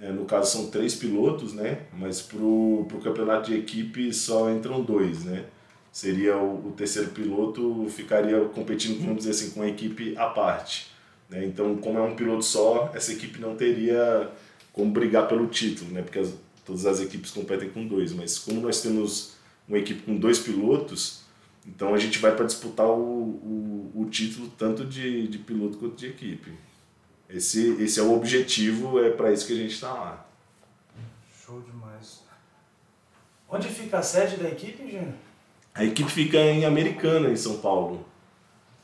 é, 0.00 0.10
no 0.10 0.24
caso, 0.24 0.50
são 0.50 0.70
três 0.70 0.94
pilotos, 0.94 1.52
né? 1.52 1.82
mas 1.96 2.20
para 2.22 2.38
o 2.38 2.86
campeonato 3.02 3.50
de 3.50 3.58
equipe 3.58 4.12
só 4.12 4.50
entram 4.50 4.82
dois. 4.82 5.24
Né? 5.24 5.44
Seria 5.92 6.36
o, 6.36 6.68
o 6.68 6.72
terceiro 6.72 7.10
piloto, 7.10 7.86
ficaria 7.88 8.40
competindo, 8.46 9.00
vamos 9.00 9.18
dizer 9.18 9.30
assim, 9.30 9.50
com 9.50 9.62
a 9.62 9.68
equipe 9.68 10.16
à 10.16 10.26
parte. 10.26 10.88
Né? 11.28 11.44
Então, 11.44 11.76
como 11.76 11.98
é 11.98 12.02
um 12.02 12.14
piloto 12.14 12.44
só, 12.44 12.90
essa 12.94 13.12
equipe 13.12 13.40
não 13.40 13.56
teria 13.56 14.30
como 14.72 14.90
brigar 14.90 15.26
pelo 15.26 15.46
título, 15.46 15.90
né? 15.92 16.02
porque 16.02 16.18
as, 16.18 16.34
todas 16.64 16.84
as 16.84 17.00
equipes 17.00 17.30
competem 17.30 17.70
com 17.70 17.86
dois. 17.86 18.12
Mas 18.12 18.38
como 18.38 18.60
nós 18.60 18.82
temos 18.82 19.36
uma 19.68 19.78
equipe 19.78 20.02
com 20.02 20.16
dois 20.16 20.38
pilotos, 20.38 21.25
então 21.66 21.92
a 21.92 21.98
gente 21.98 22.18
vai 22.18 22.34
para 22.34 22.46
disputar 22.46 22.86
o, 22.86 22.92
o, 22.92 23.92
o, 23.94 24.04
título 24.06 24.48
tanto 24.56 24.84
de, 24.84 25.26
de 25.26 25.38
piloto 25.38 25.78
quanto 25.78 25.96
de 25.96 26.06
equipe. 26.06 26.52
Esse, 27.28 27.82
esse 27.82 27.98
é 27.98 28.02
o 28.02 28.14
objetivo, 28.14 29.02
é 29.02 29.10
para 29.10 29.32
isso 29.32 29.46
que 29.46 29.52
a 29.52 29.56
gente 29.56 29.74
está 29.74 29.92
lá. 29.92 30.26
Show 31.44 31.60
demais. 31.60 32.22
Onde 33.48 33.68
fica 33.68 33.98
a 33.98 34.02
sede 34.02 34.36
da 34.36 34.48
equipe, 34.48 34.88
Gênio? 34.88 35.14
A 35.74 35.84
equipe 35.84 36.10
fica 36.10 36.38
em 36.38 36.64
Americana, 36.64 37.28
em 37.28 37.36
São 37.36 37.58
Paulo. 37.58 38.06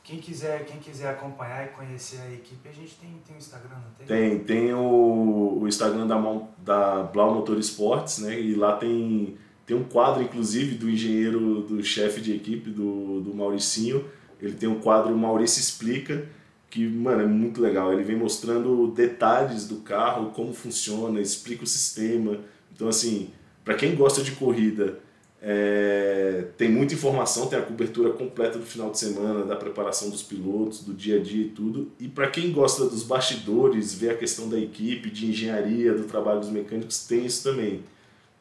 Quem 0.02 0.18
quiser, 0.18 0.64
quem 0.64 0.80
quiser 0.80 1.10
acompanhar 1.10 1.64
e 1.64 1.68
conhecer 1.68 2.20
a 2.20 2.32
equipe, 2.32 2.68
a 2.68 2.72
gente 2.72 2.96
tem, 2.96 3.10
tem 3.24 3.36
o 3.36 3.38
Instagram, 3.38 3.76
não 3.76 3.92
tem? 3.96 4.06
Tem, 4.06 4.38
tem 4.40 4.74
o, 4.74 5.60
o 5.60 5.68
Instagram 5.68 6.08
da, 6.08 6.16
da 6.58 7.04
Blau 7.04 7.34
Motor 7.34 7.56
Esportes, 7.58 8.18
né? 8.18 8.38
E 8.38 8.54
lá 8.56 8.76
tem 8.76 9.38
tem 9.66 9.76
um 9.76 9.84
quadro, 9.84 10.22
inclusive, 10.22 10.74
do 10.74 10.90
engenheiro, 10.90 11.62
do 11.62 11.82
chefe 11.82 12.20
de 12.20 12.34
equipe, 12.34 12.70
do, 12.70 13.20
do 13.20 13.34
Mauricinho. 13.34 14.04
Ele 14.40 14.54
tem 14.54 14.68
um 14.68 14.80
quadro 14.80 15.16
Maurício 15.16 15.60
Explica, 15.60 16.26
que, 16.68 16.86
mano, 16.88 17.22
é 17.22 17.26
muito 17.26 17.60
legal. 17.60 17.92
Ele 17.92 18.02
vem 18.02 18.16
mostrando 18.16 18.88
detalhes 18.88 19.68
do 19.68 19.76
carro, 19.76 20.30
como 20.30 20.52
funciona, 20.52 21.20
explica 21.20 21.62
o 21.62 21.66
sistema. 21.66 22.38
Então, 22.74 22.88
assim, 22.88 23.30
para 23.64 23.74
quem 23.74 23.94
gosta 23.94 24.22
de 24.22 24.32
corrida, 24.32 24.98
é, 25.40 26.46
tem 26.56 26.70
muita 26.70 26.94
informação, 26.94 27.46
tem 27.46 27.58
a 27.58 27.62
cobertura 27.62 28.10
completa 28.10 28.58
do 28.58 28.64
final 28.64 28.90
de 28.90 28.98
semana, 28.98 29.44
da 29.44 29.56
preparação 29.56 30.08
dos 30.08 30.22
pilotos, 30.22 30.84
do 30.84 30.94
dia 30.94 31.20
a 31.20 31.22
dia 31.22 31.46
e 31.46 31.48
tudo. 31.48 31.92
E 32.00 32.08
para 32.08 32.28
quem 32.28 32.52
gosta 32.52 32.84
dos 32.86 33.02
bastidores, 33.02 33.94
ver 33.94 34.10
a 34.10 34.16
questão 34.16 34.48
da 34.48 34.58
equipe, 34.58 35.10
de 35.10 35.26
engenharia, 35.26 35.94
do 35.94 36.04
trabalho 36.04 36.40
dos 36.40 36.48
mecânicos, 36.48 37.06
tem 37.06 37.26
isso 37.26 37.42
também. 37.42 37.80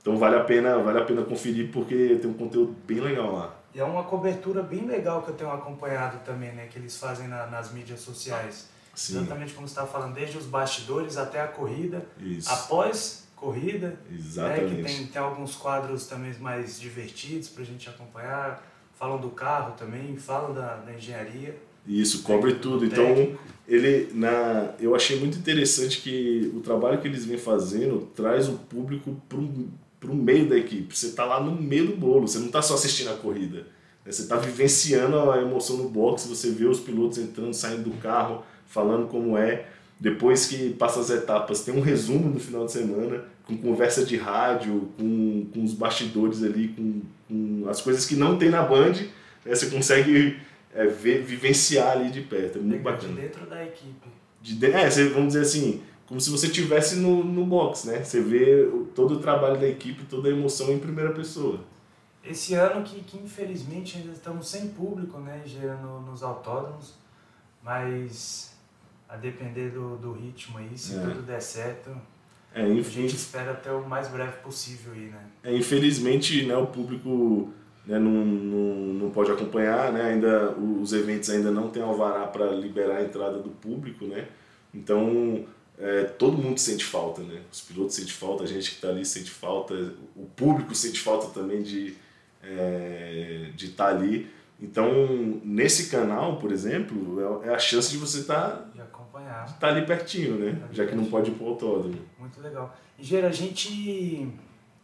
Então 0.01 0.17
vale 0.17 0.35
a 0.35 0.43
pena, 0.43 0.79
vale 0.79 0.99
a 0.99 1.05
pena 1.05 1.21
conferir 1.23 1.71
porque 1.71 2.17
tem 2.19 2.29
um 2.29 2.33
conteúdo 2.33 2.75
bem 2.87 2.99
legal 2.99 3.33
lá. 3.33 3.55
E 3.73 3.79
é 3.79 3.83
uma 3.83 4.03
cobertura 4.03 4.61
bem 4.61 4.85
legal 4.85 5.21
que 5.21 5.29
eu 5.29 5.35
tenho 5.35 5.51
acompanhado 5.51 6.19
também, 6.25 6.51
né, 6.51 6.67
que 6.69 6.77
eles 6.77 6.97
fazem 6.97 7.27
na, 7.27 7.47
nas 7.47 7.71
mídias 7.71 8.01
sociais. 8.01 8.69
Sim. 8.93 9.19
Exatamente 9.19 9.53
como 9.53 9.67
você 9.67 9.71
estava 9.71 9.87
falando, 9.87 10.13
desde 10.13 10.37
os 10.37 10.45
bastidores 10.45 11.15
até 11.17 11.39
a 11.39 11.47
corrida, 11.47 12.05
Isso. 12.19 12.51
após 12.51 13.27
corrida, 13.35 13.97
Exatamente. 14.11 14.73
Né, 14.73 14.75
que 14.75 14.83
tem, 14.83 15.07
tem 15.07 15.21
alguns 15.21 15.55
quadros 15.55 16.05
também 16.07 16.33
mais 16.39 16.79
divertidos 16.79 17.47
para 17.47 17.63
a 17.63 17.65
gente 17.65 17.87
acompanhar, 17.87 18.61
falam 18.93 19.19
do 19.19 19.29
carro 19.29 19.73
também, 19.77 20.17
falam 20.17 20.53
da, 20.53 20.75
da 20.75 20.93
engenharia. 20.93 21.57
Isso, 21.87 22.21
cobre 22.21 22.55
tudo. 22.55 22.85
Então, 22.85 23.35
ele 23.67 24.11
na 24.13 24.73
eu 24.79 24.93
achei 24.93 25.19
muito 25.19 25.37
interessante 25.39 26.01
que 26.01 26.51
o 26.53 26.59
trabalho 26.59 27.01
que 27.01 27.07
eles 27.07 27.25
vêm 27.25 27.39
fazendo 27.39 28.07
traz 28.15 28.47
o 28.47 28.53
público 28.53 29.19
para 29.27 29.39
um 29.39 29.67
para 30.01 30.11
o 30.11 30.15
meio 30.15 30.49
da 30.49 30.57
equipe. 30.57 30.97
Você 30.97 31.07
está 31.07 31.23
lá 31.23 31.39
no 31.39 31.51
meio 31.51 31.87
do 31.87 31.95
bolo, 31.95 32.27
você 32.27 32.39
não 32.39 32.47
está 32.47 32.61
só 32.61 32.73
assistindo 32.73 33.11
a 33.11 33.13
corrida. 33.13 33.59
Né? 34.03 34.11
Você 34.11 34.23
está 34.23 34.35
vivenciando 34.35 35.29
a 35.29 35.39
emoção 35.39 35.77
no 35.77 35.87
box, 35.87 36.25
você 36.25 36.49
vê 36.49 36.65
os 36.65 36.79
pilotos 36.79 37.19
entrando, 37.19 37.53
saindo 37.53 37.89
do 37.89 37.97
carro, 37.97 38.43
falando 38.65 39.07
como 39.07 39.37
é. 39.37 39.67
Depois 39.99 40.47
que 40.47 40.71
passa 40.71 40.99
as 40.99 41.11
etapas, 41.11 41.63
tem 41.63 41.75
um 41.75 41.81
resumo 41.81 42.27
no 42.27 42.39
final 42.39 42.65
de 42.65 42.71
semana, 42.71 43.23
com 43.45 43.55
conversa 43.55 44.03
de 44.03 44.17
rádio, 44.17 44.89
com, 44.97 45.45
com 45.53 45.63
os 45.63 45.73
bastidores 45.73 46.41
ali, 46.41 46.69
com, 46.69 47.01
com 47.27 47.69
as 47.69 47.79
coisas 47.79 48.03
que 48.07 48.15
não 48.15 48.39
tem 48.39 48.49
na 48.49 48.63
Band. 48.63 48.93
Né? 49.45 49.53
Você 49.53 49.67
consegue 49.67 50.39
é, 50.73 50.87
ver, 50.87 51.21
vivenciar 51.21 51.91
ali 51.91 52.09
de 52.09 52.21
perto. 52.21 52.57
É 52.57 52.61
muito 52.61 52.81
bacana. 52.81 53.13
De 53.13 53.21
dentro 53.21 53.45
da 53.45 53.63
equipe. 53.63 54.07
De 54.41 54.55
de, 54.55 54.65
é, 54.65 54.89
você, 54.89 55.09
vamos 55.09 55.33
dizer 55.33 55.41
assim, 55.41 55.81
como 56.11 56.19
se 56.19 56.29
você 56.29 56.47
estivesse 56.47 56.97
no, 56.97 57.23
no 57.23 57.45
box, 57.45 57.87
né? 57.87 58.03
Você 58.03 58.19
vê 58.19 58.69
todo 58.93 59.13
o 59.13 59.19
trabalho 59.19 59.57
da 59.57 59.65
equipe, 59.65 60.03
toda 60.03 60.27
a 60.27 60.31
emoção 60.33 60.69
em 60.69 60.77
primeira 60.77 61.13
pessoa. 61.13 61.61
Esse 62.21 62.53
ano 62.53 62.83
que, 62.83 62.99
que 62.99 63.17
infelizmente 63.17 63.97
ainda 63.97 64.11
estamos 64.11 64.49
sem 64.49 64.67
público, 64.67 65.17
né, 65.19 65.41
gerando 65.45 66.01
nos 66.01 66.21
autódromos, 66.21 66.95
mas 67.63 68.53
a 69.07 69.15
depender 69.15 69.69
do, 69.69 69.95
do 69.95 70.11
ritmo 70.11 70.57
aí, 70.57 70.77
se 70.77 70.97
é. 70.97 70.99
tudo 70.99 71.21
der 71.21 71.41
certo, 71.41 71.89
é, 72.53 72.61
a 72.61 72.81
gente 72.81 73.15
espera 73.15 73.51
até 73.51 73.71
o 73.71 73.87
mais 73.87 74.09
breve 74.09 74.35
possível 74.43 74.91
aí, 74.91 75.05
né? 75.05 75.25
É, 75.45 75.55
infelizmente, 75.55 76.45
né, 76.45 76.57
o 76.57 76.67
público 76.67 77.53
né, 77.85 77.97
não, 77.97 78.11
não, 78.11 78.75
não 78.95 79.11
pode 79.11 79.31
acompanhar, 79.31 79.93
né, 79.93 80.01
ainda 80.11 80.51
os 80.51 80.91
eventos 80.91 81.29
ainda 81.29 81.51
não 81.51 81.69
têm 81.69 81.81
alvará 81.81 82.27
para 82.27 82.47
liberar 82.47 82.97
a 82.97 83.03
entrada 83.05 83.39
do 83.39 83.51
público, 83.51 84.03
né? 84.03 84.27
Então, 84.73 85.45
é, 85.81 86.03
todo 86.03 86.37
mundo 86.37 86.59
sente 86.59 86.85
falta, 86.85 87.23
né? 87.23 87.41
Os 87.51 87.61
pilotos 87.61 87.95
sentem 87.95 88.13
falta, 88.13 88.43
a 88.43 88.47
gente 88.47 88.69
que 88.69 88.75
está 88.75 88.89
ali 88.89 89.03
sente 89.03 89.31
falta, 89.31 89.73
o 90.15 90.25
público 90.35 90.75
sente 90.75 90.99
falta 90.99 91.27
também 91.27 91.63
de 91.63 91.95
é, 92.43 93.49
de 93.55 93.65
estar 93.65 93.85
tá 93.85 93.89
ali. 93.89 94.29
Então, 94.59 95.41
nesse 95.43 95.89
canal, 95.89 96.37
por 96.37 96.51
exemplo, 96.51 97.43
é, 97.43 97.49
é 97.49 97.55
a 97.55 97.57
chance 97.57 97.89
de 97.89 97.97
você 97.97 98.19
estar 98.19 98.71
tá, 98.75 98.83
acompanhar, 98.83 99.59
tá 99.59 99.69
ali 99.69 99.83
pertinho, 99.83 100.35
né? 100.37 100.59
Tá 100.61 100.67
Já 100.71 100.85
que 100.85 100.95
não 100.95 101.05
pode 101.05 101.31
ir 101.31 101.33
para 101.33 101.45
o 101.45 101.49
autódromo. 101.49 101.97
Muito 102.19 102.39
legal. 102.39 102.77
E 102.99 103.03
Gera, 103.03 103.29
a 103.29 103.31
gente 103.31 104.31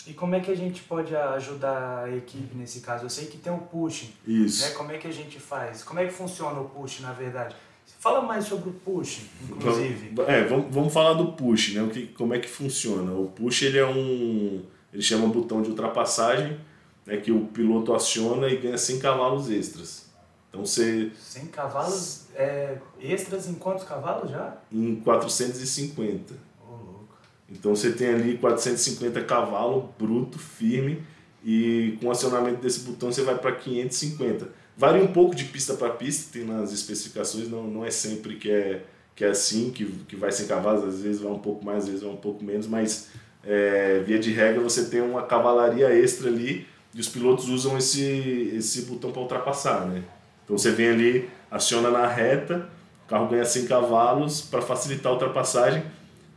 e 0.07 0.13
como 0.13 0.33
é 0.35 0.39
que 0.39 0.49
a 0.49 0.55
gente 0.55 0.81
pode 0.83 1.15
ajudar 1.15 2.05
a 2.05 2.15
equipe 2.15 2.55
nesse 2.55 2.79
caso? 2.79 3.05
Eu 3.05 3.09
sei 3.09 3.27
que 3.27 3.37
tem 3.37 3.51
o 3.51 3.57
push. 3.57 4.09
Isso. 4.25 4.65
Né? 4.65 4.71
Como 4.71 4.91
é 4.91 4.97
que 4.97 5.07
a 5.07 5.11
gente 5.11 5.37
faz? 5.37 5.83
Como 5.83 5.99
é 5.99 6.05
que 6.05 6.13
funciona 6.13 6.59
o 6.59 6.69
push, 6.69 7.01
na 7.01 7.11
verdade? 7.11 7.55
Fala 7.99 8.21
mais 8.21 8.45
sobre 8.45 8.69
o 8.69 8.73
push, 8.73 9.21
inclusive. 9.49 10.13
É, 10.27 10.43
vamos, 10.43 10.67
vamos 10.69 10.93
falar 10.93 11.13
do 11.13 11.31
push, 11.33 11.73
né? 11.73 11.81
O 11.81 11.89
que, 11.89 12.07
como 12.07 12.33
é 12.33 12.39
que 12.39 12.47
funciona? 12.47 13.11
O 13.11 13.27
push 13.27 13.63
ele 13.63 13.79
é 13.79 13.85
um. 13.85 14.61
Ele 14.93 15.01
chama 15.01 15.27
botão 15.27 15.61
de 15.61 15.69
ultrapassagem, 15.69 16.59
né? 17.05 17.17
que 17.17 17.31
o 17.31 17.45
piloto 17.47 17.93
aciona 17.93 18.47
e 18.49 18.57
ganha 18.57 18.77
100 18.77 18.99
cavalos 18.99 19.49
extras. 19.49 20.05
Então 20.49 20.65
você. 20.65 21.11
100 21.17 21.47
cavalos 21.47 22.27
é, 22.35 22.77
extras 22.99 23.47
em 23.47 23.55
quantos 23.55 23.83
cavalos 23.83 24.29
já? 24.31 24.57
Em 24.71 24.95
450. 24.97 26.33
Oh, 26.61 26.71
louco. 26.71 27.17
Então 27.49 27.75
você 27.75 27.91
tem 27.91 28.09
ali 28.09 28.37
450 28.37 29.23
cavalos 29.23 29.85
bruto, 29.97 30.37
firme, 30.37 31.03
e 31.43 31.97
com 31.99 32.07
o 32.07 32.11
acionamento 32.11 32.61
desse 32.61 32.81
botão 32.81 33.11
você 33.11 33.23
vai 33.23 33.37
para 33.37 33.53
550. 33.53 34.66
Varia 34.77 35.01
um 35.01 35.11
pouco 35.11 35.33
de 35.33 35.45
pista 35.45 35.73
para 35.73 35.89
pista, 35.89 36.31
tem 36.31 36.45
nas 36.45 36.71
especificações, 36.71 37.49
não, 37.49 37.63
não 37.63 37.83
é 37.83 37.89
sempre 37.89 38.35
que 38.35 38.51
é, 38.51 38.83
que 39.15 39.25
é 39.25 39.29
assim, 39.29 39.71
que, 39.71 39.85
que 40.07 40.15
vai 40.15 40.31
sem 40.31 40.45
cavalos, 40.45 40.83
às 40.83 41.01
vezes 41.01 41.19
vai 41.19 41.31
um 41.31 41.39
pouco 41.39 41.65
mais, 41.65 41.83
às 41.83 41.89
vezes 41.89 42.03
vai 42.03 42.11
um 42.11 42.17
pouco 42.17 42.43
menos, 42.43 42.67
mas 42.67 43.09
é, 43.43 44.03
via 44.05 44.19
de 44.19 44.31
regra 44.31 44.61
você 44.61 44.85
tem 44.85 45.01
uma 45.01 45.23
cavalaria 45.23 45.89
extra 45.89 46.29
ali 46.29 46.67
e 46.93 46.99
os 46.99 47.09
pilotos 47.09 47.49
usam 47.49 47.75
esse, 47.77 48.51
esse 48.55 48.83
botão 48.83 49.11
para 49.11 49.21
ultrapassar, 49.21 49.87
né? 49.87 50.03
Então 50.43 50.55
você 50.57 50.71
vem 50.71 50.89
ali, 50.89 51.29
aciona 51.49 51.89
na 51.89 52.07
reta, 52.07 52.69
o 53.05 53.09
carro 53.09 53.27
ganha 53.27 53.45
100 53.45 53.65
cavalos 53.65 54.41
para 54.41 54.61
facilitar 54.61 55.11
a 55.11 55.13
ultrapassagem. 55.13 55.83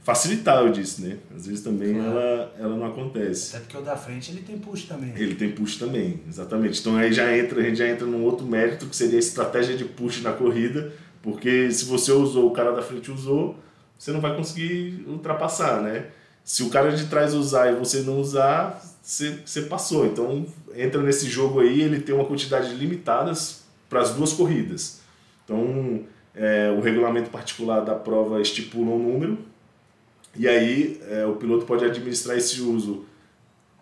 Facilitar, 0.03 0.63
eu 0.63 0.73
disse, 0.73 1.03
né? 1.03 1.19
Às 1.35 1.47
vezes 1.47 1.63
também 1.63 1.93
claro. 1.95 2.11
ela, 2.11 2.55
ela 2.59 2.77
não 2.77 2.87
acontece. 2.87 3.55
Até 3.55 3.65
porque 3.65 3.77
o 3.77 3.83
da 3.83 3.97
frente 3.97 4.31
ele 4.31 4.41
tem 4.41 4.59
push 4.59 4.85
também. 4.85 5.13
Ele 5.15 5.35
tem 5.35 5.53
push 5.53 5.77
também, 5.77 6.23
exatamente. 6.27 6.81
Então 6.81 6.97
aí 6.97 7.13
já 7.13 7.37
entra, 7.37 7.61
a 7.61 7.63
gente 7.63 7.77
já 7.77 7.87
entra 7.87 8.07
num 8.07 8.25
outro 8.25 8.47
mérito 8.47 8.87
que 8.87 8.97
seria 8.97 9.17
a 9.17 9.19
estratégia 9.19 9.77
de 9.77 9.85
push 9.85 10.23
na 10.23 10.33
corrida, 10.33 10.91
porque 11.23 11.71
se 11.71 11.85
você 11.85 12.13
usou, 12.13 12.49
o 12.49 12.53
cara 12.53 12.73
da 12.73 12.81
frente 12.81 13.11
usou, 13.11 13.59
você 13.99 14.11
não 14.11 14.23
vai 14.23 14.35
conseguir 14.35 15.05
ultrapassar, 15.07 15.83
né? 15.83 16.07
Se 16.43 16.63
o 16.63 16.71
cara 16.71 16.91
de 16.91 17.05
trás 17.07 17.35
usar 17.35 17.71
e 17.71 17.77
você 17.77 18.01
não 18.01 18.19
usar, 18.19 18.83
você, 19.03 19.39
você 19.45 19.63
passou. 19.63 20.07
Então 20.07 20.47
entra 20.75 21.03
nesse 21.03 21.29
jogo 21.29 21.61
aí, 21.61 21.83
ele 21.83 22.01
tem 22.01 22.15
uma 22.15 22.25
quantidade 22.25 22.75
limitadas 22.75 23.65
para 23.87 24.01
as 24.01 24.15
duas 24.15 24.33
corridas. 24.33 25.03
Então 25.45 26.05
é, 26.35 26.71
o 26.71 26.81
regulamento 26.81 27.29
particular 27.29 27.81
da 27.85 27.95
prova 27.95 28.41
estipula 28.41 28.93
um 28.93 28.99
número 28.99 29.50
e 30.37 30.47
aí 30.49 31.01
é, 31.09 31.27
o 31.27 31.37
piloto 31.37 31.67
pode 31.67 31.85
administrar 31.85 32.37
esse 32.37 32.61
uso 32.61 33.05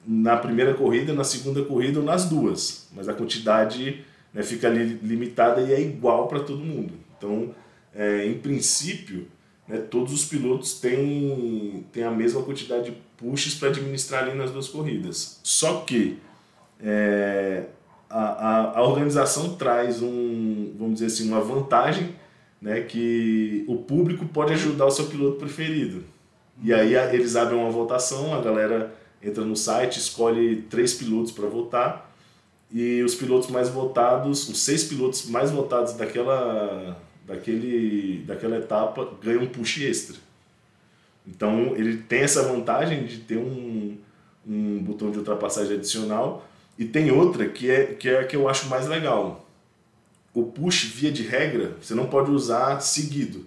na 0.07 0.37
primeira 0.37 0.75
corrida, 0.75 1.12
na 1.12 1.25
segunda 1.25 1.62
corrida 1.62 1.99
ou 1.99 2.05
nas 2.05 2.28
duas, 2.28 2.88
mas 2.95 3.09
a 3.09 3.14
quantidade 3.14 4.05
né, 4.33 4.43
fica 4.43 4.69
ali 4.69 4.99
limitada 5.02 5.61
e 5.61 5.73
é 5.73 5.81
igual 5.81 6.28
para 6.28 6.40
todo 6.40 6.64
mundo. 6.64 6.95
Então, 7.17 7.55
é, 7.95 8.25
em 8.26 8.38
princípio, 8.38 9.26
né, 9.67 9.78
todos 9.78 10.12
os 10.12 10.25
pilotos 10.25 10.81
têm, 10.81 11.85
têm 11.93 12.05
a 12.05 12.11
mesma 12.11 12.43
quantidade 12.43 12.90
de 12.90 12.97
pushes 13.19 13.55
para 13.55 13.69
administrar 13.69 14.25
ali 14.25 14.37
nas 14.37 14.50
duas 14.50 14.69
corridas. 14.69 15.40
Só 15.43 15.81
que 15.81 16.19
é, 16.81 17.64
a, 18.09 18.23
a, 18.23 18.78
a 18.78 18.83
organização 18.83 19.57
traz 19.57 20.00
um, 20.00 20.73
vamos 20.78 20.95
dizer 20.95 21.07
assim, 21.07 21.28
uma 21.28 21.40
vantagem 21.40 22.14
né, 22.62 22.81
que 22.81 23.64
o 23.69 23.76
público 23.76 24.26
pode 24.26 24.52
ajudar 24.55 24.87
o 24.87 24.90
seu 24.90 25.07
piloto 25.07 25.37
preferido. 25.37 26.05
E 26.62 26.73
aí 26.73 26.95
eles 27.15 27.37
abrem 27.37 27.59
uma 27.59 27.71
votação, 27.71 28.35
a 28.35 28.41
galera 28.41 28.95
entra 29.23 29.45
no 29.45 29.57
site, 29.57 29.99
escolhe 29.99 30.62
três 30.62 30.95
pilotos 30.95 31.33
para 31.33 31.47
votar 31.47 32.09
e 32.71 33.03
os 33.03 33.15
pilotos 33.15 33.49
mais 33.50 33.69
votados, 33.69 34.49
os 34.49 34.61
seis 34.61 34.85
pilotos 34.85 35.27
mais 35.29 35.50
votados 35.50 35.95
daquela, 35.95 37.00
daquele, 37.27 38.23
daquela 38.27 38.59
etapa 38.59 39.09
ganham 39.23 39.43
um 39.43 39.47
push 39.47 39.79
extra. 39.79 40.17
Então 41.27 41.75
ele 41.77 41.99
tem 41.99 42.21
essa 42.21 42.43
vantagem 42.43 43.05
de 43.07 43.19
ter 43.19 43.38
um, 43.38 43.97
um 44.47 44.83
botão 44.83 45.11
de 45.11 45.19
ultrapassagem 45.19 45.77
adicional 45.77 46.47
e 46.79 46.85
tem 46.85 47.11
outra 47.11 47.49
que 47.49 47.71
é, 47.71 47.87
que 47.87 48.09
é 48.09 48.21
a 48.21 48.27
que 48.27 48.37
eu 48.37 48.49
acho 48.49 48.69
mais 48.69 48.87
legal. 48.87 49.47
O 50.35 50.45
push, 50.45 50.85
via 50.85 51.11
de 51.11 51.23
regra, 51.23 51.77
você 51.81 51.95
não 51.95 52.07
pode 52.07 52.31
usar 52.31 52.81
seguido. 52.81 53.47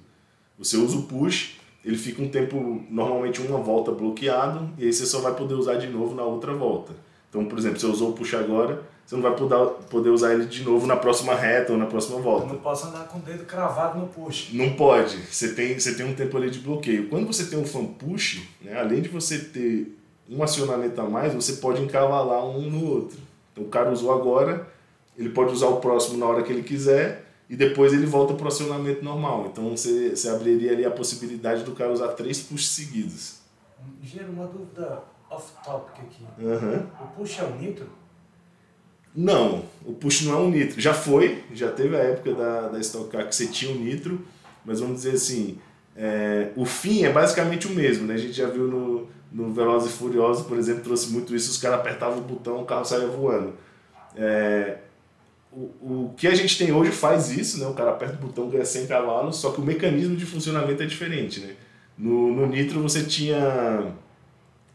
Você 0.57 0.77
usa 0.77 0.97
o 0.97 1.03
push, 1.03 1.57
ele 1.83 1.97
fica 1.97 2.21
um 2.21 2.29
tempo, 2.29 2.83
normalmente 2.89 3.41
uma 3.41 3.59
volta 3.59 3.91
bloqueado, 3.91 4.69
e 4.77 4.85
aí 4.85 4.93
você 4.93 5.05
só 5.05 5.19
vai 5.19 5.33
poder 5.33 5.55
usar 5.55 5.75
de 5.75 5.87
novo 5.87 6.13
na 6.13 6.23
outra 6.23 6.53
volta. 6.53 6.93
Então, 7.29 7.45
por 7.45 7.57
exemplo, 7.57 7.79
você 7.79 7.87
usou 7.87 8.09
o 8.09 8.13
push 8.13 8.33
agora, 8.35 8.83
você 9.05 9.15
não 9.15 9.23
vai 9.23 9.35
poder, 9.35 9.57
poder 9.89 10.09
usar 10.09 10.33
ele 10.33 10.45
de 10.45 10.63
novo 10.63 10.85
na 10.85 10.95
próxima 10.95 11.33
reta 11.33 11.71
ou 11.71 11.77
na 11.77 11.85
próxima 11.85 12.19
volta. 12.19 12.45
Eu 12.45 12.53
não 12.53 12.59
posso 12.59 12.87
andar 12.87 13.07
com 13.07 13.17
o 13.17 13.21
dedo 13.21 13.45
cravado 13.45 13.99
no 13.99 14.07
push. 14.07 14.51
Não 14.53 14.73
pode. 14.73 15.17
Você 15.17 15.53
tem, 15.53 15.79
você 15.79 15.95
tem 15.95 16.05
um 16.05 16.13
tempo 16.13 16.37
ali 16.37 16.49
de 16.49 16.59
bloqueio. 16.59 17.09
Quando 17.09 17.27
você 17.27 17.45
tem 17.45 17.57
um 17.57 17.65
fan 17.65 17.85
push, 17.85 18.41
né, 18.61 18.79
além 18.79 19.01
de 19.01 19.09
você 19.09 19.39
ter 19.39 19.97
um 20.29 20.43
acionamento 20.43 20.99
a 21.01 21.09
mais, 21.09 21.33
você 21.33 21.53
pode 21.53 21.81
encavalar 21.81 22.45
um 22.45 22.69
no 22.69 22.85
outro. 22.85 23.17
Então 23.51 23.63
o 23.63 23.67
cara 23.67 23.91
usou 23.91 24.13
agora, 24.13 24.67
ele 25.17 25.29
pode 25.29 25.51
usar 25.51 25.67
o 25.67 25.77
próximo 25.77 26.17
na 26.17 26.25
hora 26.25 26.43
que 26.43 26.51
ele 26.51 26.63
quiser 26.63 27.20
e 27.51 27.55
depois 27.57 27.91
ele 27.91 28.05
volta 28.05 28.33
para 28.33 28.45
o 28.45 28.47
acionamento 28.47 29.03
normal. 29.03 29.49
Então 29.51 29.71
você, 29.71 30.15
você 30.15 30.29
abriria 30.29 30.71
ali 30.71 30.85
a 30.85 30.89
possibilidade 30.89 31.63
do 31.65 31.73
cara 31.73 31.91
usar 31.91 32.07
três 32.13 32.39
push 32.39 32.65
seguidos. 32.65 33.41
Gera 34.01 34.29
uma 34.29 34.47
dúvida 34.47 35.03
off-topic 35.29 35.99
aqui. 35.99 36.23
Uhum. 36.39 36.87
O 37.01 37.07
push 37.17 37.39
é 37.39 37.43
o 37.43 37.55
nitro? 37.57 37.87
Não, 39.13 39.65
o 39.85 39.91
push 39.91 40.21
não 40.21 40.33
é 40.33 40.37
um 40.37 40.49
nitro. 40.49 40.79
Já 40.79 40.93
foi, 40.93 41.43
já 41.53 41.69
teve 41.69 41.93
a 41.93 41.99
época 41.99 42.33
da, 42.33 42.69
da 42.69 42.79
Stock 42.79 43.09
Car 43.09 43.27
que 43.27 43.35
você 43.35 43.47
tinha 43.47 43.75
um 43.75 43.79
nitro, 43.79 44.25
mas 44.63 44.79
vamos 44.79 45.01
dizer 45.01 45.15
assim, 45.15 45.59
é, 45.93 46.51
o 46.55 46.63
fim 46.63 47.03
é 47.03 47.11
basicamente 47.11 47.67
o 47.67 47.71
mesmo. 47.71 48.07
Né? 48.07 48.13
A 48.13 48.17
gente 48.17 48.31
já 48.31 48.47
viu 48.47 48.65
no, 48.65 49.09
no 49.29 49.51
Velozes 49.51 49.91
e 49.91 49.97
Furiosos, 49.97 50.47
por 50.47 50.57
exemplo, 50.57 50.83
trouxe 50.83 51.11
muito 51.11 51.35
isso, 51.35 51.51
os 51.51 51.57
caras 51.57 51.81
apertavam 51.81 52.19
o 52.19 52.21
botão, 52.21 52.61
o 52.61 52.65
carro 52.65 52.85
saía 52.85 53.07
voando. 53.07 53.55
É, 54.15 54.77
o, 55.51 56.09
o 56.09 56.13
que 56.15 56.27
a 56.27 56.35
gente 56.35 56.57
tem 56.57 56.71
hoje 56.71 56.91
faz 56.91 57.31
isso, 57.31 57.59
né? 57.59 57.67
o 57.67 57.73
cara 57.73 57.91
aperta 57.91 58.15
o 58.15 58.27
botão, 58.27 58.49
ganha 58.49 58.65
100 58.65 58.87
cavalos, 58.87 59.37
só 59.37 59.51
que 59.51 59.59
o 59.59 59.63
mecanismo 59.63 60.15
de 60.15 60.25
funcionamento 60.25 60.81
é 60.81 60.85
diferente. 60.85 61.39
Né? 61.39 61.55
No, 61.97 62.33
no 62.33 62.47
Nitro 62.47 62.81
você 62.81 63.03
tinha 63.03 63.93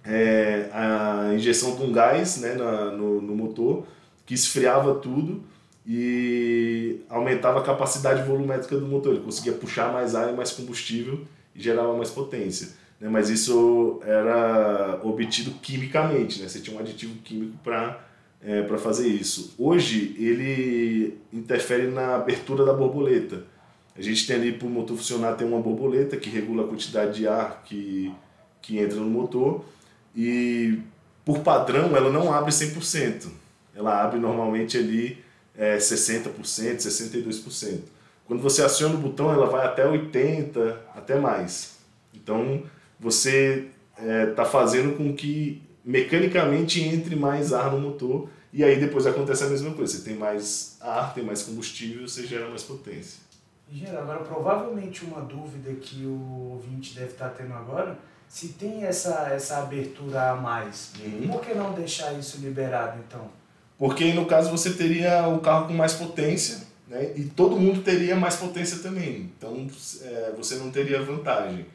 é, 0.04 0.68
a 0.72 1.32
injeção 1.34 1.76
um 1.82 1.92
gás 1.92 2.38
né, 2.38 2.54
na, 2.54 2.90
no, 2.90 3.20
no 3.20 3.34
motor, 3.34 3.86
que 4.24 4.34
esfriava 4.34 4.94
tudo 4.96 5.42
e 5.86 7.00
aumentava 7.08 7.60
a 7.60 7.62
capacidade 7.62 8.22
volumétrica 8.22 8.76
do 8.76 8.86
motor. 8.86 9.14
Ele 9.14 9.22
conseguia 9.22 9.52
puxar 9.52 9.92
mais 9.92 10.14
ar 10.14 10.32
e 10.32 10.36
mais 10.36 10.50
combustível 10.50 11.22
e 11.54 11.62
gerava 11.62 11.96
mais 11.96 12.10
potência 12.10 12.86
né? 13.00 13.08
mas 13.08 13.30
isso 13.30 14.00
era 14.04 15.00
obtido 15.02 15.52
quimicamente, 15.62 16.40
né? 16.40 16.48
você 16.48 16.60
tinha 16.60 16.76
um 16.76 16.80
aditivo 16.80 17.14
químico 17.22 17.56
para 17.62 18.00
é, 18.42 18.62
para 18.62 18.78
fazer 18.78 19.08
isso. 19.08 19.54
Hoje 19.58 20.14
ele 20.18 21.18
interfere 21.32 21.88
na 21.88 22.16
abertura 22.16 22.64
da 22.64 22.72
borboleta. 22.72 23.44
A 23.96 24.02
gente 24.02 24.26
tem 24.26 24.36
ali 24.36 24.52
para 24.52 24.66
o 24.66 24.70
motor 24.70 24.96
funcionar 24.96 25.34
tem 25.34 25.46
uma 25.46 25.60
borboleta 25.60 26.16
que 26.16 26.28
regula 26.28 26.64
a 26.64 26.68
quantidade 26.68 27.18
de 27.18 27.26
ar 27.26 27.62
que, 27.64 28.12
que 28.60 28.78
entra 28.78 28.96
no 28.96 29.06
motor 29.06 29.64
e 30.14 30.78
por 31.24 31.40
padrão 31.40 31.96
ela 31.96 32.10
não 32.10 32.32
abre 32.32 32.52
100%. 32.52 33.28
Ela 33.74 34.02
abre 34.02 34.18
normalmente 34.18 34.76
ali 34.76 35.24
é, 35.56 35.76
60%, 35.78 36.30
62%. 36.42 37.80
Quando 38.26 38.42
você 38.42 38.62
aciona 38.62 38.94
o 38.94 38.98
botão 38.98 39.32
ela 39.32 39.46
vai 39.46 39.64
até 39.66 39.86
80%, 39.86 40.76
até 40.94 41.18
mais. 41.18 41.76
Então 42.14 42.62
você 43.00 43.68
está 43.98 44.04
é, 44.04 44.26
tá 44.26 44.44
fazendo 44.44 44.96
com 44.96 45.14
que 45.14 45.62
mecanicamente 45.86 46.82
entre 46.82 47.14
mais 47.14 47.52
ar 47.52 47.70
no 47.70 47.78
motor 47.78 48.28
e 48.52 48.64
aí 48.64 48.80
depois 48.80 49.06
acontece 49.06 49.44
a 49.44 49.46
mesma 49.46 49.72
coisa. 49.72 49.96
Você 49.96 50.02
tem 50.02 50.16
mais 50.16 50.76
ar, 50.80 51.14
tem 51.14 51.22
mais 51.22 51.44
combustível, 51.44 52.08
você 52.08 52.26
gera 52.26 52.48
mais 52.48 52.64
potência. 52.64 53.20
Gera, 53.72 54.00
agora 54.00 54.20
provavelmente 54.20 55.04
uma 55.04 55.20
dúvida 55.20 55.72
que 55.74 56.04
o 56.04 56.52
ouvinte 56.54 56.94
deve 56.94 57.12
estar 57.12 57.30
tendo 57.30 57.52
agora, 57.52 57.96
se 58.28 58.48
tem 58.48 58.84
essa, 58.84 59.28
essa 59.32 59.58
abertura 59.58 60.30
a 60.30 60.36
mais, 60.36 60.92
uhum. 61.00 61.28
por 61.28 61.40
que 61.40 61.54
não 61.54 61.72
deixar 61.72 62.12
isso 62.18 62.38
liberado 62.38 62.98
então? 63.06 63.28
Porque 63.78 64.12
no 64.12 64.26
caso 64.26 64.50
você 64.50 64.72
teria 64.72 65.28
o 65.28 65.40
carro 65.40 65.68
com 65.68 65.74
mais 65.74 65.92
potência, 65.92 66.66
né? 66.88 67.12
E 67.14 67.24
todo 67.24 67.56
mundo 67.56 67.82
teria 67.82 68.16
mais 68.16 68.36
potência 68.36 68.78
também. 68.78 69.32
Então 69.36 69.68
é, 70.02 70.32
você 70.36 70.56
não 70.56 70.70
teria 70.70 71.02
vantagem. 71.02 71.66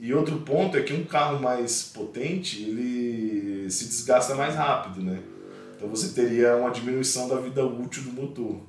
E 0.00 0.14
outro 0.14 0.38
ponto 0.40 0.76
é 0.76 0.82
que 0.82 0.92
um 0.92 1.04
carro 1.04 1.40
mais 1.40 1.82
potente, 1.82 2.62
ele 2.62 3.68
se 3.70 3.86
desgasta 3.86 4.34
mais 4.34 4.54
rápido, 4.54 5.02
né? 5.02 5.20
Então 5.76 5.88
você 5.88 6.08
teria 6.08 6.56
uma 6.56 6.70
diminuição 6.70 7.28
da 7.28 7.36
vida 7.36 7.64
útil 7.64 8.04
do 8.04 8.12
motor. 8.12 8.60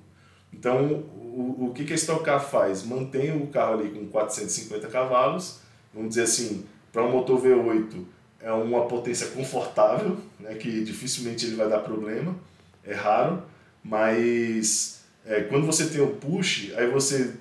Então, 0.51 1.03
o, 1.17 1.67
o 1.67 1.73
que, 1.73 1.85
que 1.85 1.93
a 1.93 1.95
Stock 1.95 2.23
Car 2.23 2.39
faz? 2.39 2.83
Mantém 2.83 3.35
o 3.35 3.47
carro 3.47 3.75
ali 3.75 3.89
com 3.89 4.07
450 4.07 4.87
cavalos, 4.87 5.59
vamos 5.93 6.09
dizer 6.09 6.23
assim, 6.23 6.65
para 6.91 7.03
um 7.03 7.11
motor 7.11 7.41
V8 7.41 8.03
é 8.41 8.51
uma 8.51 8.85
potência 8.85 9.27
confortável, 9.27 10.17
né, 10.39 10.55
que 10.55 10.83
dificilmente 10.83 11.45
ele 11.45 11.55
vai 11.55 11.67
dar 11.69 11.79
problema, 11.79 12.35
é 12.83 12.93
raro, 12.93 13.43
mas 13.83 15.01
é, 15.25 15.41
quando 15.41 15.65
você 15.65 15.87
tem 15.87 16.01
o 16.01 16.15
push, 16.15 16.71
aí 16.75 16.89
você 16.89 17.33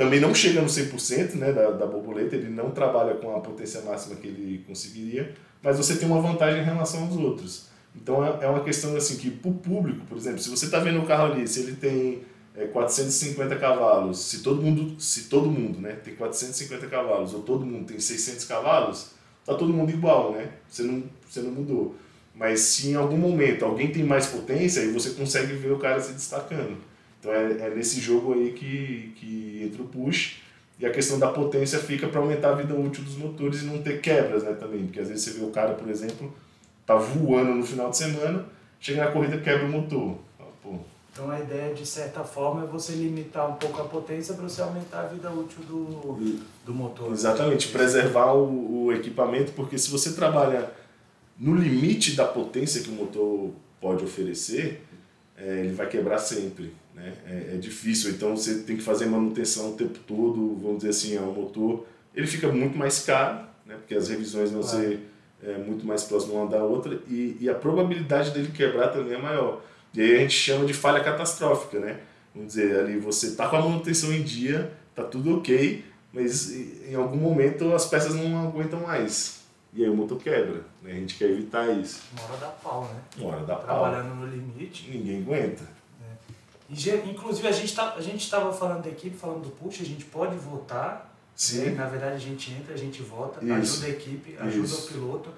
também 0.00 0.18
não 0.18 0.34
chega 0.34 0.62
no 0.62 0.66
100% 0.66 1.34
né, 1.34 1.52
da, 1.52 1.72
da 1.72 1.84
borboleta, 1.84 2.34
ele 2.34 2.48
não 2.48 2.70
trabalha 2.70 3.16
com 3.16 3.36
a 3.36 3.40
potência 3.40 3.82
máxima 3.82 4.16
que 4.16 4.28
ele 4.28 4.64
conseguiria, 4.66 5.34
mas 5.62 5.76
você 5.76 5.94
tem 5.94 6.08
uma 6.08 6.22
vantagem 6.22 6.62
em 6.62 6.64
relação 6.64 7.02
aos 7.02 7.16
outros. 7.18 7.66
Então 7.94 8.24
é, 8.24 8.46
é 8.46 8.48
uma 8.48 8.64
questão 8.64 8.96
assim 8.96 9.18
que 9.18 9.30
para 9.30 9.50
o 9.50 9.54
público, 9.54 10.06
por 10.06 10.16
exemplo, 10.16 10.38
se 10.38 10.48
você 10.48 10.64
está 10.64 10.78
vendo 10.78 11.00
o 11.00 11.06
carro 11.06 11.34
ali, 11.34 11.46
se 11.46 11.60
ele 11.60 11.76
tem 11.76 12.22
é, 12.56 12.64
450 12.64 13.54
cavalos, 13.56 14.24
se 14.24 14.42
todo 14.42 14.62
mundo, 14.62 14.98
se 14.98 15.24
todo 15.24 15.50
mundo, 15.50 15.82
né, 15.82 15.92
tem 16.02 16.14
450 16.14 16.86
cavalos 16.86 17.34
ou 17.34 17.42
todo 17.42 17.66
mundo 17.66 17.88
tem 17.88 18.00
600 18.00 18.46
cavalos, 18.46 19.10
tá 19.44 19.54
todo 19.54 19.70
mundo 19.70 19.90
igual, 19.90 20.32
né? 20.32 20.48
Você 20.66 20.82
não, 20.82 21.04
você 21.28 21.42
não 21.42 21.50
mudou. 21.50 21.94
Mas 22.34 22.60
se 22.60 22.88
em 22.88 22.94
algum 22.94 23.18
momento 23.18 23.66
alguém 23.66 23.92
tem 23.92 24.02
mais 24.02 24.28
potência, 24.28 24.80
aí 24.80 24.90
você 24.92 25.10
consegue 25.10 25.52
ver 25.52 25.72
o 25.72 25.78
cara 25.78 26.00
se 26.00 26.14
destacando. 26.14 26.78
Então 27.20 27.32
é, 27.32 27.66
é 27.66 27.70
nesse 27.70 28.00
jogo 28.00 28.32
aí 28.32 28.52
que, 28.52 29.12
que 29.16 29.62
entra 29.64 29.82
o 29.82 29.86
push. 29.86 30.40
E 30.78 30.86
a 30.86 30.90
questão 30.90 31.18
da 31.18 31.28
potência 31.28 31.78
fica 31.78 32.08
para 32.08 32.20
aumentar 32.20 32.50
a 32.50 32.54
vida 32.54 32.74
útil 32.74 33.04
dos 33.04 33.16
motores 33.16 33.60
e 33.60 33.66
não 33.66 33.82
ter 33.82 34.00
quebras 34.00 34.42
né, 34.42 34.54
também. 34.54 34.86
Porque 34.86 34.98
às 34.98 35.08
vezes 35.08 35.24
você 35.24 35.38
vê 35.38 35.44
o 35.44 35.50
cara, 35.50 35.74
por 35.74 35.88
exemplo, 35.90 36.32
tá 36.86 36.94
voando 36.94 37.54
no 37.54 37.64
final 37.64 37.90
de 37.90 37.98
semana, 37.98 38.46
chega 38.80 39.04
na 39.04 39.10
corrida 39.10 39.36
quebra 39.38 39.66
o 39.66 39.70
motor. 39.70 40.16
Pô. 40.62 40.78
Então 41.12 41.30
a 41.30 41.38
ideia, 41.38 41.74
de 41.74 41.84
certa 41.84 42.24
forma, 42.24 42.64
é 42.64 42.66
você 42.66 42.92
limitar 42.92 43.50
um 43.50 43.54
pouco 43.56 43.82
a 43.82 43.84
potência 43.84 44.32
para 44.32 44.48
você 44.48 44.62
aumentar 44.62 45.00
a 45.00 45.06
vida 45.06 45.30
útil 45.30 45.62
do, 45.64 46.40
do 46.64 46.72
motor. 46.72 47.12
Exatamente, 47.12 47.66
né? 47.66 47.72
preservar 47.74 48.32
o, 48.32 48.86
o 48.86 48.92
equipamento, 48.92 49.52
porque 49.52 49.76
se 49.76 49.90
você 49.90 50.12
trabalha 50.12 50.70
no 51.38 51.54
limite 51.54 52.16
da 52.16 52.24
potência 52.24 52.82
que 52.82 52.88
o 52.88 52.92
motor 52.92 53.50
pode 53.80 54.02
oferecer, 54.04 54.82
é, 55.36 55.60
ele 55.60 55.74
vai 55.74 55.88
quebrar 55.88 56.18
sempre. 56.18 56.72
Né? 57.00 57.12
É, 57.26 57.54
é, 57.54 57.56
difícil, 57.56 58.10
então 58.10 58.36
você 58.36 58.58
tem 58.58 58.76
que 58.76 58.82
fazer 58.82 59.06
manutenção 59.06 59.70
o 59.70 59.72
tempo 59.72 59.98
todo, 60.06 60.58
vamos 60.62 60.78
dizer 60.78 60.90
assim, 60.90 61.16
é 61.16 61.20
um 61.20 61.32
motor. 61.32 61.86
Ele 62.14 62.26
fica 62.26 62.48
muito 62.48 62.76
mais 62.76 63.00
caro, 63.00 63.46
né? 63.64 63.76
porque 63.76 63.94
as 63.94 64.08
revisões 64.08 64.50
vão 64.50 64.62
ser 64.62 65.00
é, 65.42 65.56
muito 65.56 65.86
mais 65.86 66.04
próximas 66.04 66.36
uma 66.36 66.46
da 66.46 66.62
outra, 66.62 67.00
e, 67.08 67.38
e 67.40 67.48
a 67.48 67.54
probabilidade 67.54 68.32
dele 68.32 68.52
quebrar 68.54 68.88
também 68.88 69.14
é 69.14 69.18
maior. 69.18 69.62
E 69.94 70.00
aí 70.02 70.16
a 70.16 70.18
gente 70.18 70.34
chama 70.34 70.66
de 70.66 70.74
falha 70.74 71.02
catastrófica, 71.02 71.80
né? 71.80 72.00
Vamos 72.34 72.54
dizer, 72.54 72.78
ali 72.78 72.98
você 72.98 73.28
está 73.28 73.48
com 73.48 73.56
a 73.56 73.60
manutenção 73.60 74.12
em 74.12 74.22
dia, 74.22 74.70
tá 74.94 75.02
tudo 75.02 75.38
ok, 75.38 75.84
mas 76.12 76.52
em 76.52 76.94
algum 76.94 77.16
momento 77.16 77.72
as 77.74 77.86
peças 77.86 78.14
não 78.14 78.46
aguentam 78.46 78.80
mais. 78.80 79.40
E 79.72 79.82
aí 79.82 79.90
o 79.90 79.96
motor 79.96 80.18
quebra. 80.18 80.62
Né? 80.82 80.92
A 80.92 80.94
gente 80.94 81.16
quer 81.16 81.30
evitar 81.30 81.68
isso. 81.70 82.02
Uma 82.12 82.24
hora 82.24 82.36
dá 82.36 82.46
pau, 82.48 82.84
né? 82.84 83.00
Uma 83.18 83.28
hora 83.34 83.44
dá 83.46 83.56
pau. 83.56 83.64
Trabalhando 83.64 84.14
no 84.16 84.26
limite. 84.26 84.90
Ninguém 84.90 85.22
aguenta. 85.22 85.79
Inclusive 86.70 87.48
a 87.48 87.52
gente 87.52 87.74
tá, 87.74 87.94
a 87.96 88.00
gente 88.00 88.22
estava 88.22 88.52
falando 88.52 88.84
da 88.84 88.90
equipe, 88.90 89.16
falando 89.16 89.42
do 89.42 89.50
push, 89.50 89.80
a 89.80 89.84
gente 89.84 90.04
pode 90.04 90.36
votar. 90.36 91.12
Sim. 91.34 91.64
Né? 91.64 91.70
Na 91.70 91.86
verdade 91.86 92.14
a 92.14 92.18
gente 92.18 92.52
entra, 92.52 92.74
a 92.74 92.76
gente 92.76 93.02
vota, 93.02 93.44
isso. 93.44 93.54
ajuda 93.54 93.86
a 93.86 93.90
equipe, 93.90 94.36
ajuda 94.38 94.66
isso. 94.66 94.84
o 94.84 94.92
piloto. 94.92 95.30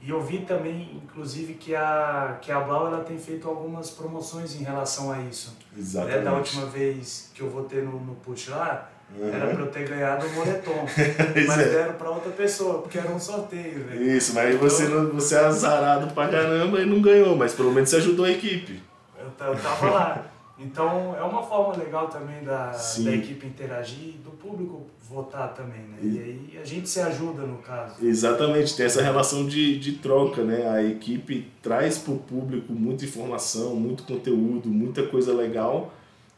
E 0.00 0.10
eu 0.10 0.22
vi 0.22 0.40
também, 0.40 1.00
inclusive, 1.02 1.54
que 1.54 1.74
a, 1.74 2.38
que 2.40 2.52
a 2.52 2.60
Blau 2.60 2.86
ela 2.86 3.02
tem 3.02 3.18
feito 3.18 3.48
algumas 3.48 3.90
promoções 3.90 4.54
em 4.54 4.62
relação 4.62 5.10
a 5.10 5.20
isso. 5.20 5.56
Exatamente. 5.76 6.18
Né? 6.18 6.24
Da 6.24 6.34
última 6.34 6.66
vez 6.66 7.30
que 7.34 7.40
eu 7.40 7.50
votei 7.50 7.82
no, 7.82 7.98
no 7.98 8.14
push 8.16 8.48
lá, 8.48 8.90
Uhum. 9.14 9.32
Era 9.32 9.46
para 9.54 9.60
eu 9.60 9.66
ter 9.68 9.88
ganhado 9.88 10.26
o 10.26 10.30
moletom. 10.32 10.84
mas 11.46 11.58
é. 11.58 11.68
deram 11.68 11.94
para 11.94 12.10
outra 12.10 12.32
pessoa, 12.32 12.82
porque 12.82 12.98
era 12.98 13.08
um 13.10 13.20
sorteio. 13.20 13.84
Né? 13.84 13.96
Isso, 14.16 14.34
mas 14.34 14.54
então, 14.54 14.68
você, 14.68 14.88
não, 14.88 15.10
você 15.10 15.36
é 15.36 15.44
azarado 15.44 16.12
pra 16.12 16.28
caramba 16.28 16.80
e 16.80 16.86
não 16.86 17.00
ganhou, 17.00 17.36
mas 17.36 17.54
pelo 17.54 17.70
menos 17.70 17.88
você 17.88 17.96
ajudou 17.96 18.24
a 18.24 18.30
equipe. 18.30 18.82
Eu, 19.16 19.26
eu 19.26 19.56
tava 19.62 19.90
lá. 19.90 20.26
Então 20.58 21.14
é 21.16 21.22
uma 21.22 21.42
forma 21.42 21.76
legal 21.76 22.08
também 22.08 22.42
da, 22.42 22.70
da 22.70 23.12
equipe 23.14 23.46
interagir 23.46 24.08
e 24.08 24.20
do 24.24 24.30
público 24.30 24.86
votar 25.08 25.54
também, 25.54 25.82
né? 25.82 25.98
E, 26.02 26.06
e 26.06 26.18
aí 26.18 26.58
a 26.62 26.64
gente 26.64 26.88
se 26.88 26.98
ajuda 26.98 27.42
no 27.42 27.58
caso. 27.58 28.04
Exatamente, 28.04 28.74
tem 28.74 28.86
essa 28.86 29.02
relação 29.02 29.46
de, 29.46 29.78
de 29.78 29.92
troca, 29.92 30.42
né? 30.42 30.68
A 30.68 30.82
equipe 30.82 31.50
traz 31.62 31.98
para 31.98 32.14
o 32.14 32.18
público 32.18 32.72
muita 32.72 33.04
informação, 33.04 33.76
muito 33.76 34.02
conteúdo, 34.04 34.68
muita 34.68 35.02
coisa 35.06 35.34
legal 35.34 35.92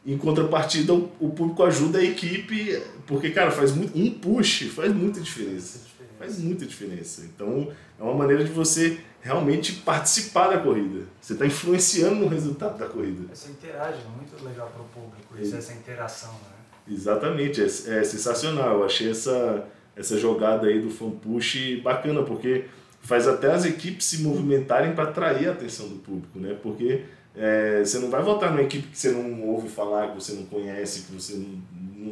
em 0.05 0.17
contrapartida, 0.17 0.93
o 0.93 1.29
público 1.29 1.61
ajuda 1.63 1.99
a 1.99 2.03
equipe, 2.03 2.81
porque, 3.05 3.29
cara, 3.29 3.51
faz 3.51 3.73
muito, 3.73 3.97
um 3.97 4.09
push 4.09 4.63
faz 4.73 4.93
muita 4.93 5.19
diferença. 5.19 5.88
Faz 6.19 6.37
muita 6.37 6.65
diferença. 6.65 7.21
Então, 7.21 7.71
é 7.97 8.03
uma 8.03 8.13
maneira 8.13 8.43
de 8.43 8.51
você 8.51 8.99
realmente 9.21 9.73
participar 9.77 10.49
da 10.49 10.59
corrida. 10.59 11.05
Você 11.21 11.33
está 11.33 11.45
influenciando 11.45 12.15
no 12.15 12.27
resultado 12.27 12.77
da 12.77 12.87
corrida. 12.87 13.31
Essa 13.31 13.49
interagem 13.49 14.01
é 14.01 14.17
muito 14.17 14.45
legal 14.45 14.67
para 14.67 14.81
o 14.81 14.85
público, 14.85 15.41
isso, 15.41 15.55
é. 15.55 15.59
essa 15.59 15.73
interação, 15.73 16.33
né? 16.33 16.93
Exatamente, 16.93 17.61
é, 17.61 17.65
é, 17.65 18.03
sensacional. 18.03 18.79
Eu 18.79 18.85
achei 18.85 19.09
essa, 19.09 19.65
essa 19.95 20.17
jogada 20.17 20.67
aí 20.67 20.81
do 20.81 20.89
fan 20.89 21.11
push 21.11 21.79
bacana, 21.81 22.23
porque 22.23 22.65
faz 23.01 23.25
até 23.25 23.51
as 23.51 23.63
equipes 23.63 24.05
se 24.05 24.21
movimentarem 24.21 24.93
para 24.93 25.05
atrair 25.05 25.47
a 25.47 25.51
atenção 25.53 25.87
do 25.87 25.95
público, 25.95 26.37
né? 26.37 26.57
Porque 26.61 27.05
é, 27.35 27.79
você 27.83 27.99
não 27.99 28.09
vai 28.09 28.21
votar 28.21 28.51
numa 28.51 28.61
equipe 28.61 28.87
que 28.87 28.97
você 28.97 29.11
não 29.11 29.47
ouve 29.47 29.69
falar, 29.69 30.09
que 30.09 30.15
você 30.15 30.33
não 30.33 30.43
conhece, 30.45 31.03
que 31.03 31.13
você 31.13 31.35
não, 31.35 31.61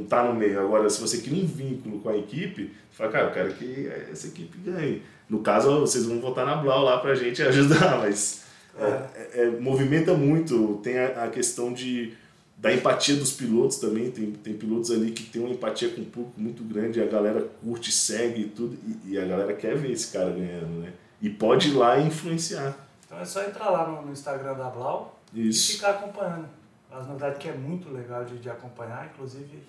está 0.03 0.23
no 0.23 0.33
meio. 0.33 0.59
Agora, 0.59 0.89
se 0.89 0.99
você 0.99 1.19
cria 1.19 1.43
um 1.43 1.47
vínculo 1.47 1.99
com 1.99 2.09
a 2.09 2.17
equipe, 2.17 2.73
você 2.89 2.97
fala, 2.97 3.11
cara, 3.11 3.27
eu 3.27 3.33
quero 3.33 3.53
que 3.53 3.87
essa 4.11 4.27
equipe 4.27 4.57
ganhe. 4.59 5.01
No 5.29 5.39
caso, 5.39 5.79
vocês 5.79 6.05
vão 6.05 6.19
votar 6.19 6.45
na 6.45 6.55
Blau 6.55 6.83
lá 6.83 6.99
pra 6.99 7.15
gente 7.15 7.41
ajudar, 7.43 7.97
mas 7.97 8.45
é, 8.79 8.85
é, 8.85 9.43
é, 9.43 9.49
movimenta 9.59 10.13
muito. 10.13 10.79
Tem 10.83 10.97
a, 10.97 11.25
a, 11.25 11.29
questão 11.29 11.73
de, 11.73 12.13
da 12.57 12.73
empatia 12.73 13.15
dos 13.15 13.33
pilotos 13.33 13.77
também. 13.77 14.11
Tem, 14.11 14.31
tem 14.31 14.53
pilotos 14.53 14.91
ali 14.91 15.11
que 15.11 15.23
tem 15.23 15.41
uma 15.41 15.51
empatia 15.51 15.89
com 15.89 16.01
o 16.01 16.05
público 16.05 16.39
muito 16.39 16.63
grande, 16.63 17.01
a 17.01 17.05
galera 17.05 17.41
curte, 17.61 17.91
segue 17.91 18.41
e 18.43 18.49
tudo, 18.49 18.77
e, 19.05 19.13
e 19.13 19.19
a 19.19 19.25
galera 19.25 19.53
quer 19.53 19.75
ver 19.75 19.91
esse 19.91 20.11
cara 20.11 20.29
ganhando, 20.29 20.81
né? 20.81 20.93
E 21.21 21.29
pode 21.29 21.69
ir 21.69 21.73
lá 21.73 21.97
e 21.97 22.07
influenciar. 22.07 22.77
Então 23.05 23.19
é 23.19 23.25
só 23.25 23.43
entrar 23.43 23.69
lá 23.69 23.87
no, 23.87 24.05
no 24.05 24.11
Instagram 24.11 24.53
da 24.53 24.69
Blau 24.69 25.19
Isso. 25.33 25.71
e 25.71 25.75
ficar 25.75 25.91
acompanhando. 25.91 26.47
As 26.91 27.07
novidades 27.07 27.37
que 27.39 27.49
é 27.49 27.53
muito 27.53 27.91
legal 27.91 28.23
de, 28.23 28.37
de 28.37 28.49
acompanhar, 28.49 29.09
inclusive, 29.13 29.59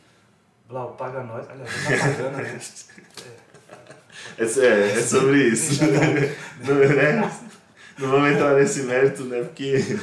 Blau 0.69 0.93
paga 0.99 1.23
nós. 1.23 1.47
Aliás, 1.49 1.71
tá 1.83 2.07
pagando, 2.07 2.37
né? 2.37 2.61
É, 4.37 4.45
é, 4.45 4.99
é 4.99 5.03
sobre 5.03 5.49
isso. 5.49 5.83
não, 5.83 6.75
né? 6.75 7.33
não 7.99 8.11
vamos 8.11 8.31
entrar 8.33 8.55
nesse 8.55 8.83
mérito, 8.83 9.25
né? 9.25 9.43
Porque. 9.43 9.99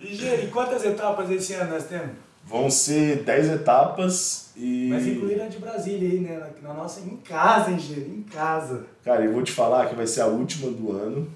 E, 0.00 0.14
Geri, 0.14 0.46
quantas 0.46 0.84
etapas 0.84 1.28
esse 1.30 1.54
ano 1.54 1.72
nós 1.72 1.84
temos? 1.84 2.10
Vão 2.44 2.70
ser 2.70 3.24
10 3.24 3.48
etapas 3.48 4.52
e. 4.56 4.88
Mas 4.90 5.06
incluir 5.06 5.42
a 5.42 5.48
de 5.48 5.58
Brasília 5.58 6.08
aí, 6.08 6.20
né? 6.20 6.50
Na 6.62 6.72
nossa, 6.72 7.00
em 7.00 7.16
casa, 7.16 7.72
hein, 7.72 7.78
Geri? 7.78 8.08
Em 8.08 8.22
casa. 8.22 8.86
Cara, 9.04 9.24
eu 9.24 9.32
vou 9.32 9.42
te 9.42 9.50
falar 9.50 9.88
que 9.88 9.96
vai 9.96 10.06
ser 10.06 10.20
a 10.20 10.26
última 10.26 10.70
do 10.70 10.92
ano. 10.92 11.28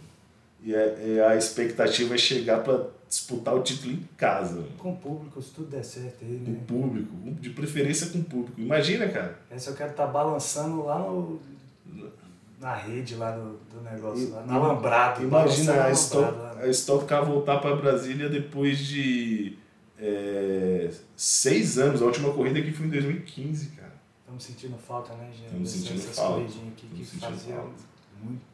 E 0.63 0.77
a, 0.77 0.79
é, 0.79 1.27
a 1.27 1.37
expectativa 1.37 2.15
é 2.15 2.19
chegar 2.19 2.63
para 2.63 2.87
disputar 3.13 3.55
o 3.55 3.63
título 3.63 3.93
em 3.93 4.09
casa. 4.17 4.65
Com 4.79 4.95
o 4.95 4.97
público, 4.97 5.43
se 5.43 5.51
tudo 5.51 5.69
der 5.69 5.85
certo 5.85 6.25
aí, 6.25 6.31
né? 6.31 6.45
Com 6.67 6.77
o 6.77 6.81
público, 6.81 7.15
de 7.39 7.51
preferência 7.51 8.07
com 8.07 8.21
o 8.21 8.25
público. 8.25 8.59
Imagina, 8.59 9.07
cara. 9.07 9.39
Essa 9.51 9.71
eu 9.71 9.77
quero 9.77 9.91
estar 9.91 10.07
tá 10.07 10.11
balançando 10.11 10.83
lá 10.85 10.99
no, 10.99 11.39
na 12.59 12.75
rede 12.75 13.15
lá 13.17 13.33
do, 13.33 13.59
do 13.71 13.83
negócio, 13.83 14.29
e, 14.29 14.31
lá, 14.31 14.43
no 14.43 14.55
alambrado. 14.55 15.23
Imagina 15.23 15.85
a, 15.85 15.91
Stock, 15.91 16.39
a 16.63 16.67
Stock 16.69 17.05
Car 17.05 17.23
voltar 17.27 17.59
para 17.59 17.77
Brasília 17.77 18.31
depois 18.31 18.79
de 18.79 19.59
é, 19.99 20.91
seis 21.15 21.79
anos. 21.79 22.01
A 22.01 22.07
última 22.07 22.33
corrida 22.33 22.61
aqui 22.61 22.73
foi 22.73 22.87
em 22.87 22.91
2015, 22.91 23.67
cara. 23.77 23.93
Estamos 24.21 24.43
sentindo 24.43 24.79
falta, 24.79 25.13
né, 25.17 25.27
gente? 25.27 25.45
Estamos 25.45 25.71
sentindo 25.71 26.01
falta. 26.01 26.41
Aqui, 26.41 26.87
que 26.95 27.05
fazia 27.05 27.63
muito 28.23 28.52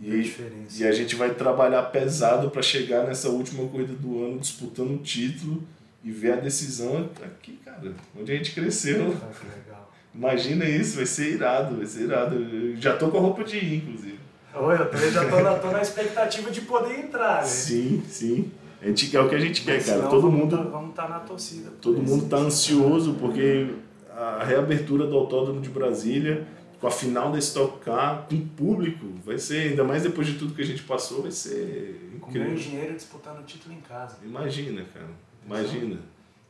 e, 0.00 0.34
e 0.78 0.84
a 0.84 0.92
gente 0.92 1.16
vai 1.16 1.34
trabalhar 1.34 1.82
pesado 1.84 2.50
para 2.50 2.62
chegar 2.62 3.06
nessa 3.06 3.30
última 3.30 3.66
corrida 3.68 3.94
do 3.94 4.24
ano 4.24 4.38
disputando 4.38 4.92
o 4.92 4.98
título 4.98 5.62
e 6.04 6.10
ver 6.10 6.34
a 6.34 6.36
decisão 6.36 7.08
aqui, 7.22 7.58
cara, 7.64 7.94
onde 8.18 8.30
a 8.30 8.36
gente 8.36 8.52
cresceu. 8.52 9.16
Imagina 10.14 10.64
isso, 10.64 10.96
vai 10.96 11.06
ser 11.06 11.32
irado, 11.32 11.76
vai 11.76 11.86
ser 11.86 12.02
irado. 12.02 12.36
Eu 12.36 12.76
já 12.76 12.96
tô 12.96 13.08
com 13.08 13.18
a 13.18 13.20
roupa 13.20 13.44
de 13.44 13.56
ir, 13.56 13.76
inclusive. 13.76 14.18
Oi, 14.54 14.74
eu 14.74 14.90
também 14.90 15.10
já 15.10 15.28
tô 15.28 15.40
na, 15.40 15.54
tô 15.54 15.70
na 15.70 15.82
expectativa 15.82 16.50
de 16.50 16.62
poder 16.62 16.98
entrar, 16.98 17.42
né? 17.42 17.44
Sim, 17.44 18.02
sim. 18.08 18.50
A 18.80 18.86
gente 18.86 19.08
quer 19.08 19.20
o 19.20 19.28
que 19.28 19.34
a 19.34 19.38
gente 19.38 19.62
quer, 19.62 19.84
cara. 19.84 20.02
Todo 20.02 20.22
vamos 20.22 20.40
mundo. 20.40 20.56
Tá, 20.56 20.62
vamos 20.62 20.90
estar 20.90 21.02
tá 21.02 21.08
na 21.08 21.20
torcida. 21.20 21.70
Todo 21.82 22.02
mundo 22.02 22.26
tá 22.28 22.36
ansioso 22.36 23.14
porque 23.14 23.68
a 24.16 24.44
reabertura 24.44 25.06
do 25.06 25.16
Autódromo 25.16 25.60
de 25.60 25.68
Brasília 25.68 26.46
com 26.80 26.86
a 26.86 26.90
final 26.90 27.32
da 27.32 27.38
Stock 27.38 27.78
Car, 27.84 28.26
com 28.28 28.46
público, 28.48 29.06
vai 29.24 29.38
ser, 29.38 29.70
ainda 29.70 29.84
mais 29.84 30.02
depois 30.02 30.26
de 30.26 30.38
tudo 30.38 30.54
que 30.54 30.62
a 30.62 30.66
gente 30.66 30.82
passou, 30.82 31.22
vai 31.22 31.30
ser 31.30 32.10
incrível. 32.14 32.48
Com 32.48 32.54
o 32.54 32.54
engenheiro 32.54 32.94
disputando 32.94 33.40
o 33.40 33.42
título 33.44 33.74
em 33.74 33.80
casa. 33.80 34.16
Imagina, 34.22 34.84
cara, 34.92 35.08
imagina. 35.44 35.98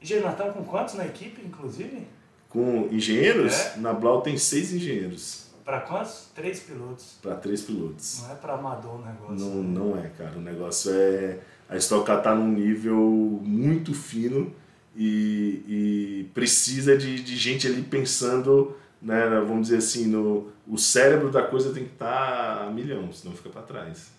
Engenheiro, 0.01 0.29
nós 0.29 0.39
estamos 0.39 0.57
com 0.57 0.65
quantos 0.65 0.95
na 0.95 1.07
equipe, 1.07 1.41
inclusive? 1.45 2.07
Com 2.49 2.89
engenheiros? 2.91 3.55
É. 3.55 3.77
Na 3.79 3.93
Blau 3.93 4.21
tem 4.21 4.37
seis 4.37 4.73
engenheiros. 4.73 5.47
Para 5.65 5.81
quantos? 5.81 6.29
Três 6.35 6.61
pilotos. 6.61 7.19
Para 7.23 7.35
três 7.37 7.63
pilotos. 7.63 8.23
Não 8.23 8.33
é 8.33 8.35
para 8.37 8.55
amador 8.55 9.01
o 9.01 9.05
negócio. 9.05 9.35
Não, 9.35 9.63
né? 9.63 9.79
não 9.79 10.05
é, 10.05 10.09
cara. 10.11 10.37
O 10.37 10.41
negócio 10.41 10.93
é. 10.93 11.41
A 11.69 11.77
Stock 11.77 12.07
Car 12.07 12.23
tá 12.23 12.35
num 12.35 12.53
nível 12.53 12.97
muito 13.43 13.93
fino 13.93 14.55
e, 14.95 15.65
e 15.67 16.31
precisa 16.33 16.97
de, 16.97 17.21
de 17.21 17.37
gente 17.37 17.67
ali 17.67 17.83
pensando 17.83 18.77
né, 19.01 19.29
vamos 19.47 19.69
dizer 19.69 19.79
assim, 19.79 20.07
no, 20.07 20.51
o 20.67 20.79
cérebro 20.79 21.31
da 21.31 21.43
coisa 21.43 21.73
tem 21.73 21.85
que 21.85 21.93
estar 21.93 22.57
tá 22.59 22.65
a 22.65 22.71
milhão, 22.71 23.13
senão 23.13 23.35
fica 23.35 23.51
para 23.51 23.63
trás. 23.63 24.13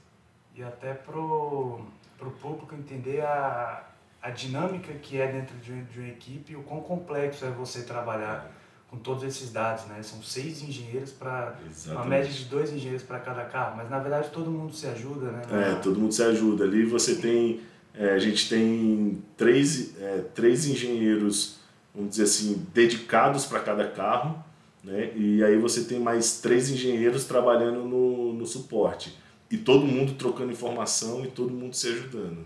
E 0.55 0.63
até 0.63 0.93
pro, 0.93 1.81
pro 2.17 2.31
público 2.31 2.73
entender 2.75 3.21
a, 3.21 3.83
a 4.21 4.29
dinâmica 4.29 4.93
que 4.93 5.19
é 5.19 5.31
dentro 5.31 5.55
de, 5.57 5.83
de 5.83 5.99
uma 5.99 6.09
equipe 6.09 6.53
e 6.53 6.55
o 6.55 6.63
quão 6.63 6.81
complexo 6.81 7.45
é 7.45 7.49
você 7.49 7.83
trabalhar 7.83 8.51
com 8.89 8.97
todos 8.97 9.23
esses 9.23 9.51
dados, 9.51 9.85
né? 9.85 10.01
São 10.01 10.21
seis 10.23 10.61
engenheiros 10.63 11.11
para 11.11 11.57
uma 11.87 12.05
média 12.05 12.31
de 12.31 12.45
dois 12.45 12.71
engenheiros 12.71 13.03
para 13.03 13.19
cada 13.19 13.43
carro, 13.43 13.75
mas 13.75 13.89
na 13.89 13.99
verdade 13.99 14.29
todo 14.29 14.49
mundo 14.49 14.73
se 14.73 14.87
ajuda, 14.87 15.31
né? 15.31 15.41
É, 15.51 15.75
todo 15.75 15.99
mundo 15.99 16.13
se 16.13 16.23
ajuda. 16.23 16.63
Ali 16.63 16.85
você 16.85 17.15
tem, 17.15 17.59
é, 17.93 18.11
a 18.11 18.19
gente 18.19 18.47
tem 18.47 19.21
três, 19.35 19.99
é, 20.01 20.23
três 20.33 20.65
engenheiros, 20.65 21.59
vamos 21.93 22.11
dizer 22.11 22.23
assim, 22.23 22.65
dedicados 22.73 23.45
para 23.45 23.59
cada 23.59 23.87
carro, 23.89 24.41
né? 24.87 25.11
E 25.15 25.43
aí 25.43 25.57
você 25.57 25.83
tem 25.83 25.99
mais 25.99 26.39
três 26.39 26.69
engenheiros 26.69 27.25
trabalhando 27.25 27.83
no, 27.83 28.31
no 28.31 28.45
suporte 28.45 29.13
e 29.51 29.57
todo 29.57 29.85
mundo 29.85 30.13
trocando 30.13 30.49
informação 30.49 31.25
e 31.25 31.27
todo 31.27 31.51
mundo 31.51 31.75
se 31.75 31.89
ajudando. 31.89 32.45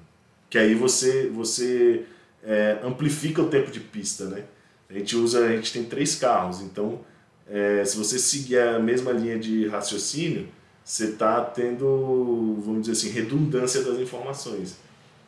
Que 0.50 0.58
aí 0.58 0.74
você 0.74 1.30
você 1.30 2.04
é, 2.44 2.80
amplifica 2.84 3.44
o 3.44 3.48
tempo 3.48 3.70
de 3.70 3.80
pista, 3.80 4.26
né? 4.26 4.44
A 4.90 4.94
gente 4.94 5.16
usa, 5.16 5.46
a 5.46 5.56
gente 5.56 5.72
tem 5.72 5.84
três 5.84 6.16
carros, 6.16 6.62
então 6.62 7.02
é, 7.48 7.86
se 7.86 7.96
você 7.96 8.18
seguir 8.18 8.58
a 8.58 8.80
mesma 8.80 9.12
linha 9.12 9.38
de 9.38 9.68
raciocínio, 9.68 10.48
você 10.84 11.10
está 11.10 11.42
tendo, 11.42 12.58
vamos 12.60 12.88
dizer 12.88 12.94
assim, 12.94 13.10
redundância 13.10 13.84
das 13.84 14.00
informações. 14.00 14.78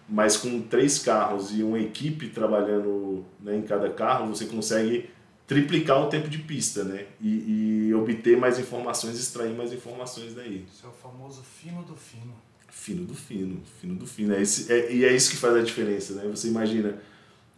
Mas 0.10 0.36
com 0.36 0.62
três 0.62 0.98
carros 0.98 1.52
e 1.52 1.62
uma 1.62 1.80
equipe 1.80 2.30
trabalhando 2.30 3.24
né, 3.40 3.56
em 3.56 3.62
cada 3.62 3.90
carro, 3.92 4.34
você 4.34 4.46
consegue 4.46 5.10
triplicar 5.48 6.02
o 6.02 6.08
tempo 6.08 6.30
de 6.30 6.40
pista, 6.40 6.84
né? 6.84 7.06
E, 7.22 7.88
e, 7.88 7.94
obter 7.94 8.38
mais 8.38 8.60
informações, 8.60 9.20
extrair 9.20 9.54
mais 9.54 9.74
informações 9.74 10.34
daí. 10.34 10.66
Isso 10.74 10.86
é 10.86 10.90
o 10.90 10.92
famoso 10.92 11.44
fino 11.44 11.84
do 11.84 11.96
fino. 11.96 12.34
Fino 12.70 13.06
do 13.06 13.14
fino, 13.14 13.62
fino 13.80 13.96
do 13.96 14.08
fino. 14.08 14.34
É 14.34 14.42
esse, 14.42 14.72
é, 14.72 14.92
e 14.92 15.06
é 15.06 15.14
isso 15.14 15.32
que 15.32 15.38
faz 15.38 15.56
a 15.56 15.62
diferença, 15.62 16.14
né? 16.14 16.24
Você 16.30 16.48
imagina, 16.48 17.00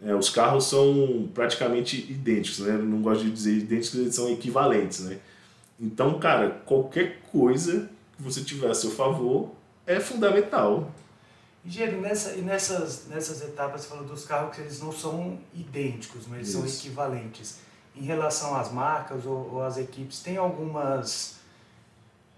é, 0.03 0.13
os 0.13 0.29
carros 0.29 0.65
são 0.65 1.29
praticamente 1.33 1.97
idênticos, 2.11 2.59
né? 2.59 2.73
não 2.73 3.01
gosto 3.01 3.23
de 3.23 3.31
dizer 3.31 3.57
idênticos, 3.57 3.99
eles 3.99 4.15
são 4.15 4.29
equivalentes, 4.29 5.01
né? 5.01 5.19
Então, 5.79 6.19
cara, 6.19 6.49
qualquer 6.65 7.21
coisa 7.31 7.89
que 8.15 8.23
você 8.23 8.41
tiver 8.41 8.69
a 8.69 8.73
seu 8.73 8.91
favor 8.91 9.51
é 9.85 9.99
fundamental. 9.99 10.91
E, 11.63 11.69
Gênero, 11.69 12.01
nessa, 12.01 12.35
e 12.35 12.41
nessas, 12.41 13.07
nessas 13.07 13.41
etapas, 13.41 13.81
você 13.81 13.87
falou 13.87 14.05
dos 14.05 14.25
carros 14.25 14.55
que 14.55 14.61
eles 14.61 14.79
não 14.81 14.91
são 14.91 15.39
idênticos, 15.53 16.27
mas 16.27 16.37
eles 16.37 16.49
Isso. 16.49 16.57
são 16.57 16.67
equivalentes. 16.67 17.57
Em 17.97 18.03
relação 18.03 18.55
às 18.55 18.71
marcas 18.71 19.25
ou, 19.25 19.53
ou 19.53 19.63
às 19.63 19.77
equipes, 19.77 20.21
tem 20.21 20.37
algumas 20.37 21.35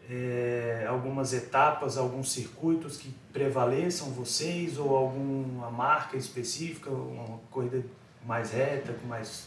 é, 0.10 0.86
algumas 0.88 1.34
etapas, 1.34 1.98
alguns 1.98 2.32
circuitos 2.32 2.98
que 2.98 3.14
prevaleçam 3.34 4.10
vocês 4.12 4.78
ou 4.78 4.96
alguma 4.96 5.70
marca 5.70 6.16
específica, 6.16 6.90
uma 6.90 7.40
corrida 7.52 7.84
mais 8.26 8.52
reta, 8.52 8.94
com 8.94 9.08
mais 9.08 9.46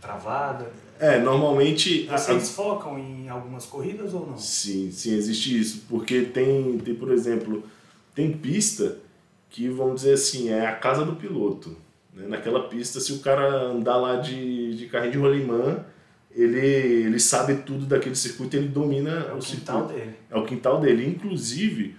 travada? 0.00 0.70
É, 0.98 1.18
normalmente... 1.20 2.06
Vocês 2.06 2.50
a... 2.50 2.52
focam 2.52 2.98
em 2.98 3.28
algumas 3.28 3.66
corridas 3.66 4.12
ou 4.14 4.26
não? 4.26 4.36
Sim, 4.36 4.90
sim, 4.90 5.14
existe 5.14 5.58
isso. 5.58 5.84
Porque 5.88 6.22
tem, 6.22 6.78
tem, 6.78 6.94
por 6.94 7.12
exemplo, 7.12 7.62
tem 8.14 8.32
pista 8.32 8.98
que, 9.48 9.68
vamos 9.68 10.02
dizer 10.02 10.14
assim, 10.14 10.50
é 10.50 10.66
a 10.66 10.74
casa 10.74 11.04
do 11.04 11.14
piloto. 11.16 11.76
Né? 12.14 12.26
Naquela 12.28 12.68
pista, 12.68 13.00
se 13.00 13.12
o 13.12 13.18
cara 13.18 13.64
andar 13.64 13.96
lá 13.96 14.16
de, 14.16 14.74
de 14.76 14.86
carrinho 14.86 15.12
de 15.12 15.18
rolimã, 15.18 15.84
ele, 16.30 16.58
ele 16.58 17.20
sabe 17.20 17.56
tudo 17.56 17.86
daquele 17.86 18.14
circuito, 18.14 18.56
ele 18.56 18.68
domina 18.68 19.26
é 19.28 19.32
o, 19.32 19.36
o 19.36 19.40
quintal 19.40 19.88
circuito. 19.88 19.92
dele. 19.92 20.16
É 20.30 20.36
o 20.36 20.44
quintal 20.44 20.80
dele. 20.80 21.06
Inclusive, 21.06 21.96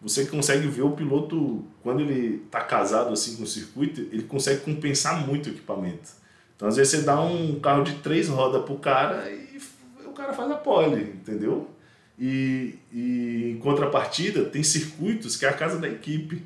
você 0.00 0.26
consegue 0.26 0.66
ver 0.68 0.82
o 0.82 0.92
piloto, 0.92 1.64
quando 1.82 2.00
ele 2.00 2.42
está 2.46 2.60
casado 2.60 3.12
assim 3.12 3.36
com 3.36 3.42
o 3.42 3.46
circuito, 3.46 4.00
ele 4.12 4.22
consegue 4.22 4.60
compensar 4.60 5.26
muito 5.26 5.46
o 5.46 5.52
equipamento. 5.52 6.10
Então, 6.54 6.68
às 6.68 6.76
vezes, 6.76 6.92
você 6.92 7.02
dá 7.02 7.20
um 7.20 7.58
carro 7.60 7.84
de 7.84 7.94
três 7.96 8.28
rodas 8.28 8.64
pro 8.64 8.76
cara 8.76 9.30
e 9.30 9.58
o 10.04 10.10
cara 10.10 10.32
faz 10.32 10.50
a 10.50 10.56
pole, 10.56 11.02
entendeu? 11.02 11.70
E, 12.18 12.74
e 12.92 13.52
em 13.52 13.58
contrapartida, 13.58 14.44
tem 14.44 14.62
circuitos 14.62 15.36
que 15.36 15.46
é 15.46 15.48
a 15.48 15.52
casa 15.52 15.78
da 15.78 15.88
equipe. 15.88 16.42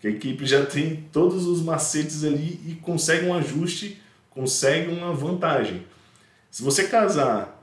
Que 0.00 0.08
a 0.08 0.10
equipe 0.10 0.46
já 0.46 0.64
tem 0.64 1.08
todos 1.12 1.46
os 1.46 1.62
macetes 1.62 2.24
ali 2.24 2.60
e 2.66 2.74
consegue 2.76 3.26
um 3.26 3.34
ajuste, 3.34 4.00
consegue 4.30 4.90
uma 4.90 5.12
vantagem. 5.12 5.86
Se 6.50 6.62
você 6.62 6.88
casar 6.88 7.62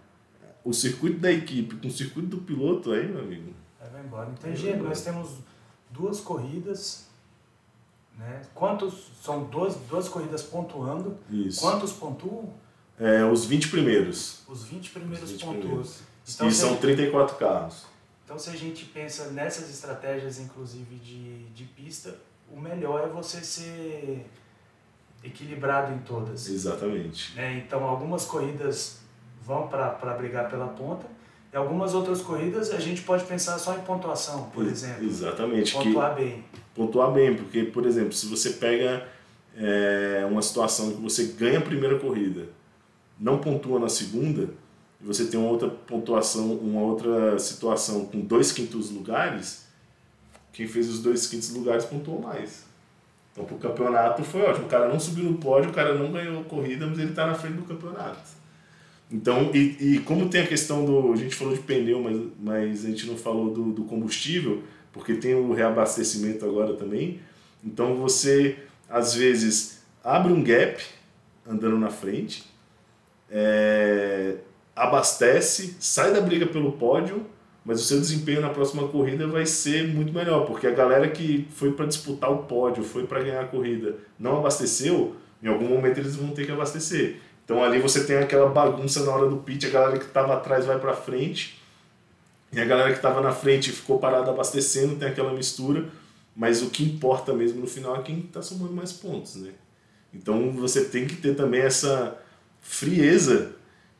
o 0.64 0.74
circuito 0.74 1.20
da 1.20 1.32
equipe 1.32 1.76
com 1.78 1.88
o 1.88 1.92
circuito 1.92 2.28
do 2.30 2.38
piloto, 2.38 2.92
aí, 2.92 3.08
meu 3.08 3.22
amigo. 3.22 3.54
Aí 3.82 3.90
vai 3.90 4.02
embora. 4.04 4.30
Então, 4.38 4.56
Gê, 4.56 4.76
nós 4.76 5.02
temos 5.02 5.38
duas 5.90 6.20
corridas. 6.20 7.08
Né? 8.18 8.42
Quantos. 8.54 9.12
São 9.24 9.46
duas, 9.46 9.76
duas 9.90 10.08
corridas 10.08 10.44
pontuando. 10.44 11.18
Isso. 11.30 11.62
Quantos 11.62 11.92
pontuam? 11.94 12.54
É, 13.00 13.24
os 13.26 13.46
20 13.46 13.70
primeiros. 13.70 14.42
Os 14.48 14.64
20 14.66 14.90
primeiros 14.90 15.24
os 15.24 15.32
20 15.32 15.46
pontuam. 15.46 15.84
Então, 16.28 16.48
e 16.48 16.52
são 16.52 16.70
gente, 16.72 16.82
34 16.82 17.38
carros. 17.38 17.86
Então, 18.28 18.38
se 18.38 18.50
a 18.50 18.54
gente 18.54 18.84
pensa 18.84 19.32
nessas 19.32 19.70
estratégias, 19.70 20.38
inclusive 20.38 20.98
de, 20.98 21.46
de 21.46 21.64
pista, 21.64 22.14
o 22.52 22.60
melhor 22.60 23.06
é 23.06 23.08
você 23.08 23.40
ser 23.40 24.26
equilibrado 25.24 25.94
em 25.94 26.00
todas. 26.00 26.50
Exatamente. 26.50 27.34
Né? 27.38 27.64
Então, 27.66 27.86
algumas 27.86 28.26
corridas 28.26 29.00
vão 29.42 29.70
para 29.70 30.14
brigar 30.18 30.50
pela 30.50 30.68
ponta, 30.68 31.08
e 31.54 31.56
algumas 31.56 31.94
outras 31.94 32.22
corridas 32.22 32.70
a 32.72 32.82
gente 32.82 33.02
pode 33.02 33.24
pensar 33.24 33.58
só 33.60 33.74
em 33.74 33.80
pontuação, 33.80 34.50
por 34.50 34.66
exemplo. 34.66 35.06
Exatamente. 35.06 35.72
Pontuar 35.72 36.14
que, 36.14 36.22
bem. 36.22 36.44
Pontuar 36.76 37.12
bem, 37.14 37.34
porque, 37.34 37.64
por 37.64 37.86
exemplo, 37.86 38.12
se 38.12 38.26
você 38.26 38.50
pega 38.50 39.08
é, 39.56 40.28
uma 40.30 40.42
situação 40.42 40.92
que 40.92 41.02
você 41.02 41.28
ganha 41.28 41.60
a 41.60 41.62
primeira 41.62 41.98
corrida, 41.98 42.50
não 43.18 43.38
pontua 43.38 43.80
na 43.80 43.88
segunda, 43.88 44.50
e 45.02 45.06
você 45.06 45.26
tem 45.26 45.40
uma 45.40 45.50
outra 45.50 45.70
pontuação, 45.70 46.54
uma 46.54 46.82
outra 46.82 47.38
situação 47.40 48.06
com 48.06 48.20
dois 48.20 48.52
quintos 48.52 48.90
lugares, 48.90 49.66
quem 50.52 50.68
fez 50.68 50.90
os 50.90 51.02
dois 51.02 51.28
quintos 51.28 51.54
lugares 51.54 51.86
pontuou 51.86 52.22
mais. 52.22 52.66
Então, 53.32 53.46
para 53.46 53.56
o 53.56 53.60
campeonato 53.60 54.24
foi 54.24 54.42
ótimo. 54.42 54.66
O 54.66 54.70
cara 54.70 54.90
não 54.90 55.00
subiu 55.00 55.26
no 55.26 55.38
pódio, 55.38 55.70
o 55.70 55.74
cara 55.74 55.94
não 55.94 56.12
ganhou 56.12 56.44
corrida, 56.46 56.88
mas 56.88 56.98
ele 56.98 57.12
está 57.12 57.28
na 57.28 57.36
frente 57.36 57.54
do 57.54 57.64
campeonato. 57.64 58.38
Então, 59.12 59.52
e, 59.54 59.78
e 59.80 60.00
como 60.00 60.28
tem 60.28 60.42
a 60.42 60.48
questão 60.48 60.84
do. 60.84 61.14
A 61.14 61.16
gente 61.16 61.36
falou 61.36 61.54
de 61.54 61.62
pneu, 61.62 62.02
mas, 62.02 62.22
mas 62.40 62.86
a 62.86 62.90
gente 62.90 63.06
não 63.06 63.16
falou 63.16 63.54
do, 63.54 63.72
do 63.72 63.84
combustível, 63.84 64.64
porque 64.92 65.14
tem 65.14 65.36
o 65.36 65.54
reabastecimento 65.54 66.44
agora 66.44 66.74
também. 66.74 67.20
Então, 67.64 67.96
você, 67.96 68.58
às 68.90 69.14
vezes, 69.14 69.84
abre 70.04 70.34
um 70.34 70.44
gap 70.44 70.84
andando 71.46 71.78
na 71.78 71.90
frente, 71.90 72.44
é, 73.30 74.38
abastece, 74.78 75.76
sai 75.80 76.14
da 76.14 76.22
briga 76.22 76.46
pelo 76.46 76.72
pódio 76.74 77.26
mas 77.68 77.82
o 77.82 77.84
seu 77.84 78.00
desempenho 78.00 78.40
na 78.40 78.48
próxima 78.48 78.88
corrida 78.88 79.28
vai 79.28 79.46
ser 79.46 79.86
muito 79.90 80.14
melhor, 80.14 80.46
porque 80.46 80.66
a 80.66 80.72
galera 80.72 81.10
que 81.10 81.46
foi 81.52 81.74
para 81.74 81.86
disputar 81.86 82.32
o 82.32 82.44
pódio, 82.44 82.82
foi 82.82 83.06
para 83.06 83.22
ganhar 83.22 83.42
a 83.42 83.46
corrida, 83.46 83.98
não 84.18 84.38
abasteceu, 84.38 85.18
em 85.44 85.50
algum 85.50 85.68
momento 85.68 85.98
eles 85.98 86.16
vão 86.16 86.30
ter 86.30 86.46
que 86.46 86.52
abastecer. 86.54 87.18
Então 87.44 87.62
ali 87.62 87.82
você 87.82 88.06
tem 88.06 88.16
aquela 88.20 88.48
bagunça 88.48 89.04
na 89.04 89.12
hora 89.12 89.30
do 89.30 89.36
pit, 89.36 89.66
a 89.66 89.70
galera 89.70 90.00
que 90.00 90.06
estava 90.06 90.36
atrás 90.36 90.66
vai 90.66 90.80
para 90.80 90.94
frente, 90.94 91.62
e 92.54 92.60
a 92.62 92.64
galera 92.64 92.92
que 92.92 93.00
estava 93.00 93.20
na 93.20 93.34
frente 93.34 93.70
ficou 93.74 94.00
parada 94.00 94.32
abastecendo, 94.32 94.96
tem 94.96 95.10
aquela 95.10 95.34
mistura, 95.34 95.90
mas 96.34 96.62
o 96.62 96.70
que 96.70 96.86
importa 96.86 97.34
mesmo 97.34 97.60
no 97.60 97.68
final 97.68 97.98
é 97.98 98.02
quem 98.02 98.20
está 98.20 98.42
somando 98.42 98.72
mais 98.72 98.94
pontos, 98.94 99.36
né? 99.36 99.52
Então 100.14 100.54
você 100.54 100.86
tem 100.86 101.06
que 101.06 101.18
ter 101.18 101.36
também 101.36 101.60
essa 101.60 102.18
frieza 102.62 103.57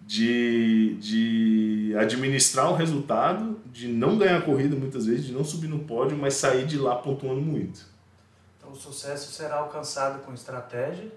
de, 0.08 0.96
de 1.02 1.94
administrar 1.98 2.72
o 2.72 2.76
resultado, 2.76 3.60
de 3.66 3.90
não 3.90 4.18
ganhar 4.18 4.38
a 4.38 4.42
corrida 4.42 4.74
muitas 4.74 5.06
vezes, 5.06 5.26
de 5.26 5.34
não 5.34 5.44
subir 5.44 5.68
no 5.68 5.80
pódio, 5.80 6.18
mas 6.18 6.36
sair 6.36 6.66
de 6.66 6.78
lá 6.78 6.96
pontuando 6.96 7.42
muito. 7.42 7.86
Então 8.58 8.72
o 8.72 8.76
sucesso 8.76 9.34
será 9.34 9.58
alcançado 9.58 10.24
com 10.24 10.34
estratégia 10.34 11.12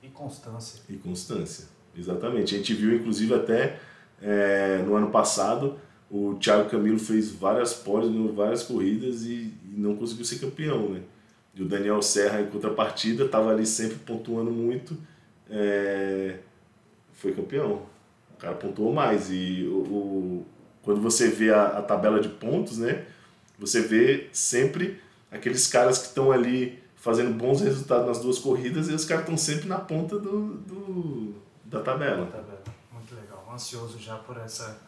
e 0.00 0.06
constância. 0.06 0.80
E 0.88 0.94
constância, 0.96 1.66
exatamente. 1.98 2.54
A 2.54 2.58
gente 2.58 2.72
viu 2.72 2.94
inclusive 2.94 3.34
até 3.34 3.80
é, 4.22 4.80
no 4.86 4.94
ano 4.94 5.10
passado 5.10 5.76
o 6.08 6.34
Thiago 6.34 6.70
Camilo 6.70 7.00
fez 7.00 7.32
várias 7.32 7.74
pódios, 7.74 8.12
ganhou 8.12 8.32
várias 8.32 8.62
corridas 8.62 9.22
e, 9.24 9.52
e, 9.64 9.74
não 9.76 9.96
conseguiu 9.96 10.24
ser 10.24 10.38
campeão, 10.38 10.90
né? 10.90 11.00
E 11.52 11.62
o 11.62 11.66
Daniel 11.66 12.00
Serra, 12.00 12.40
em 12.40 12.46
contrapartida, 12.46 13.24
estava 13.24 13.50
ali 13.50 13.66
sempre 13.66 13.96
pontuando 13.96 14.52
muito, 14.52 14.96
é, 15.50 16.36
foi 17.12 17.32
campeão. 17.32 17.82
O 18.36 18.40
cara 18.40 18.54
pontuou 18.54 18.92
mais. 18.92 19.30
E 19.30 19.64
o, 19.66 19.78
o 19.78 20.46
quando 20.82 21.00
você 21.00 21.28
vê 21.28 21.52
a, 21.52 21.78
a, 21.78 21.82
tabela 21.82 22.20
de 22.20 22.28
pontos, 22.28 22.78
né? 22.78 23.06
Você 23.58 23.80
vê 23.80 24.28
sempre 24.32 25.00
aqueles 25.30 25.66
caras 25.66 25.98
que 25.98 26.06
estão 26.06 26.30
ali 26.30 26.82
fazendo 26.94 27.32
bons 27.32 27.60
resultados 27.60 28.06
nas 28.06 28.20
duas 28.20 28.38
corridas 28.38 28.88
e 28.88 28.92
os 28.92 29.04
caras 29.04 29.24
estão 29.24 29.36
sempre 29.36 29.66
na 29.66 29.78
ponta 29.78 30.18
do, 30.18 30.54
do 30.54 31.34
da 31.64 31.80
tabela. 31.80 32.26
tabela. 32.26 32.62
Muito 32.92 33.14
legal. 33.14 33.48
Ansioso 33.52 33.98
já 33.98 34.16
por 34.16 34.36
essa 34.36 34.78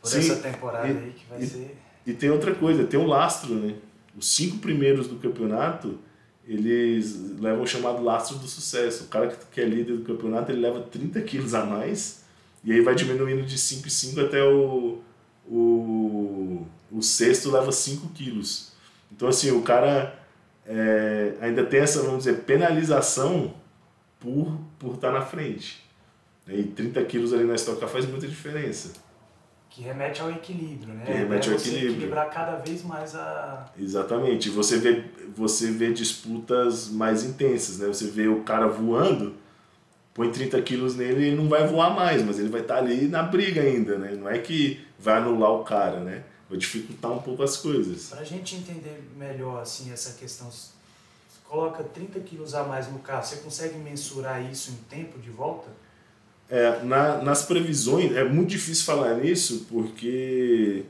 por 0.00 0.08
Sim, 0.08 0.18
essa 0.18 0.36
temporada 0.36 0.88
e, 0.88 0.96
aí 0.96 1.12
que 1.12 1.26
vai 1.28 1.42
e, 1.42 1.46
ser. 1.46 1.78
E 2.06 2.14
tem 2.14 2.30
outra 2.30 2.54
coisa, 2.54 2.84
tem 2.84 2.98
o 2.98 3.06
lastro, 3.06 3.54
né? 3.54 3.76
Os 4.16 4.28
cinco 4.28 4.58
primeiros 4.58 5.08
do 5.08 5.16
campeonato, 5.16 5.98
eles 6.46 7.38
levam 7.40 7.62
o 7.62 7.66
chamado 7.66 8.02
lastro 8.02 8.38
do 8.38 8.46
sucesso. 8.46 9.04
O 9.04 9.08
cara 9.08 9.36
que 9.50 9.60
é 9.60 9.64
líder 9.64 9.96
do 9.96 10.04
campeonato, 10.04 10.52
ele 10.52 10.60
leva 10.60 10.80
30 10.80 11.20
quilos 11.22 11.54
a 11.54 11.64
mais, 11.64 12.24
e 12.62 12.72
aí 12.72 12.80
vai 12.80 12.94
diminuindo 12.94 13.44
de 13.44 13.58
5 13.58 13.86
em 13.86 13.90
5 13.90 14.20
até 14.20 14.42
o, 14.44 14.98
o, 15.48 16.66
o 16.90 17.02
sexto 17.02 17.50
leva 17.50 17.72
5 17.72 18.08
quilos. 18.10 18.72
Então, 19.10 19.28
assim, 19.28 19.50
o 19.50 19.62
cara 19.62 20.18
é, 20.64 21.34
ainda 21.40 21.64
tem 21.64 21.80
essa, 21.80 22.02
vamos 22.02 22.24
dizer, 22.24 22.40
penalização 22.40 23.54
por, 24.20 24.58
por 24.78 24.94
estar 24.94 25.12
na 25.12 25.22
frente. 25.22 25.84
E 26.48 26.62
30 26.62 27.02
quilos 27.04 27.32
ali 27.32 27.44
na 27.44 27.54
estocar 27.54 27.88
faz 27.88 28.06
muita 28.06 28.26
diferença. 28.28 28.92
Que 29.76 29.82
remete 29.82 30.22
ao 30.22 30.30
equilíbrio, 30.30 30.94
né? 30.94 31.04
Que 31.04 31.12
remete 31.12 31.50
é 31.50 31.52
ao 31.52 31.58
equilíbrio. 31.58 31.90
equilibrar 31.90 32.30
cada 32.30 32.56
vez 32.56 32.82
mais 32.82 33.14
a... 33.14 33.70
Exatamente. 33.78 34.48
Você 34.48 34.78
vê, 34.78 35.04
você 35.36 35.70
vê 35.70 35.92
disputas 35.92 36.88
mais 36.88 37.24
intensas, 37.24 37.80
né? 37.80 37.86
Você 37.86 38.06
vê 38.06 38.26
o 38.26 38.42
cara 38.42 38.68
voando, 38.68 39.34
põe 40.14 40.32
30 40.32 40.62
quilos 40.62 40.96
nele 40.96 41.20
e 41.20 41.26
ele 41.26 41.36
não 41.36 41.46
vai 41.46 41.66
voar 41.66 41.94
mais, 41.94 42.22
mas 42.22 42.38
ele 42.38 42.48
vai 42.48 42.62
estar 42.62 42.78
ali 42.78 43.06
na 43.06 43.22
briga 43.22 43.60
ainda, 43.60 43.98
né? 43.98 44.12
Não 44.12 44.26
é 44.26 44.38
que 44.38 44.82
vai 44.98 45.18
anular 45.18 45.52
o 45.52 45.62
cara, 45.62 46.00
né? 46.00 46.24
Vai 46.48 46.56
dificultar 46.58 47.12
um 47.12 47.20
pouco 47.20 47.42
as 47.42 47.58
coisas. 47.58 48.08
Para 48.08 48.20
a 48.20 48.24
gente 48.24 48.56
entender 48.56 49.06
melhor 49.14 49.60
assim 49.60 49.92
essa 49.92 50.18
questão, 50.18 50.50
você 50.50 50.70
coloca 51.44 51.84
30 51.84 52.18
quilos 52.20 52.54
a 52.54 52.64
mais 52.64 52.90
no 52.90 53.00
carro, 53.00 53.26
você 53.26 53.36
consegue 53.36 53.76
mensurar 53.76 54.42
isso 54.50 54.70
em 54.70 54.76
tempo 54.88 55.18
de 55.18 55.28
volta? 55.28 55.68
É, 56.48 56.82
na, 56.84 57.22
nas 57.22 57.44
previsões, 57.44 58.14
é 58.14 58.22
muito 58.22 58.50
difícil 58.50 58.84
falar 58.84 59.14
nisso 59.14 59.66
porque 59.68 60.84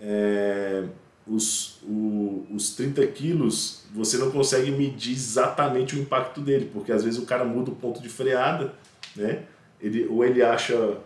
é, 0.00 0.84
os, 1.26 1.78
o, 1.82 2.46
os 2.50 2.74
30 2.74 3.06
quilos 3.08 3.84
você 3.92 4.16
não 4.16 4.30
consegue 4.30 4.70
medir 4.70 5.12
exatamente 5.12 5.94
o 5.94 5.98
impacto 5.98 6.40
dele, 6.40 6.70
porque 6.72 6.90
às 6.90 7.04
vezes 7.04 7.18
o 7.18 7.26
cara 7.26 7.44
muda 7.44 7.70
o 7.70 7.76
ponto 7.76 8.02
de 8.02 8.08
freada, 8.08 8.72
né? 9.14 9.42
ele, 9.80 10.06
ou 10.06 10.24
ele 10.24 10.42
acha 10.42 10.98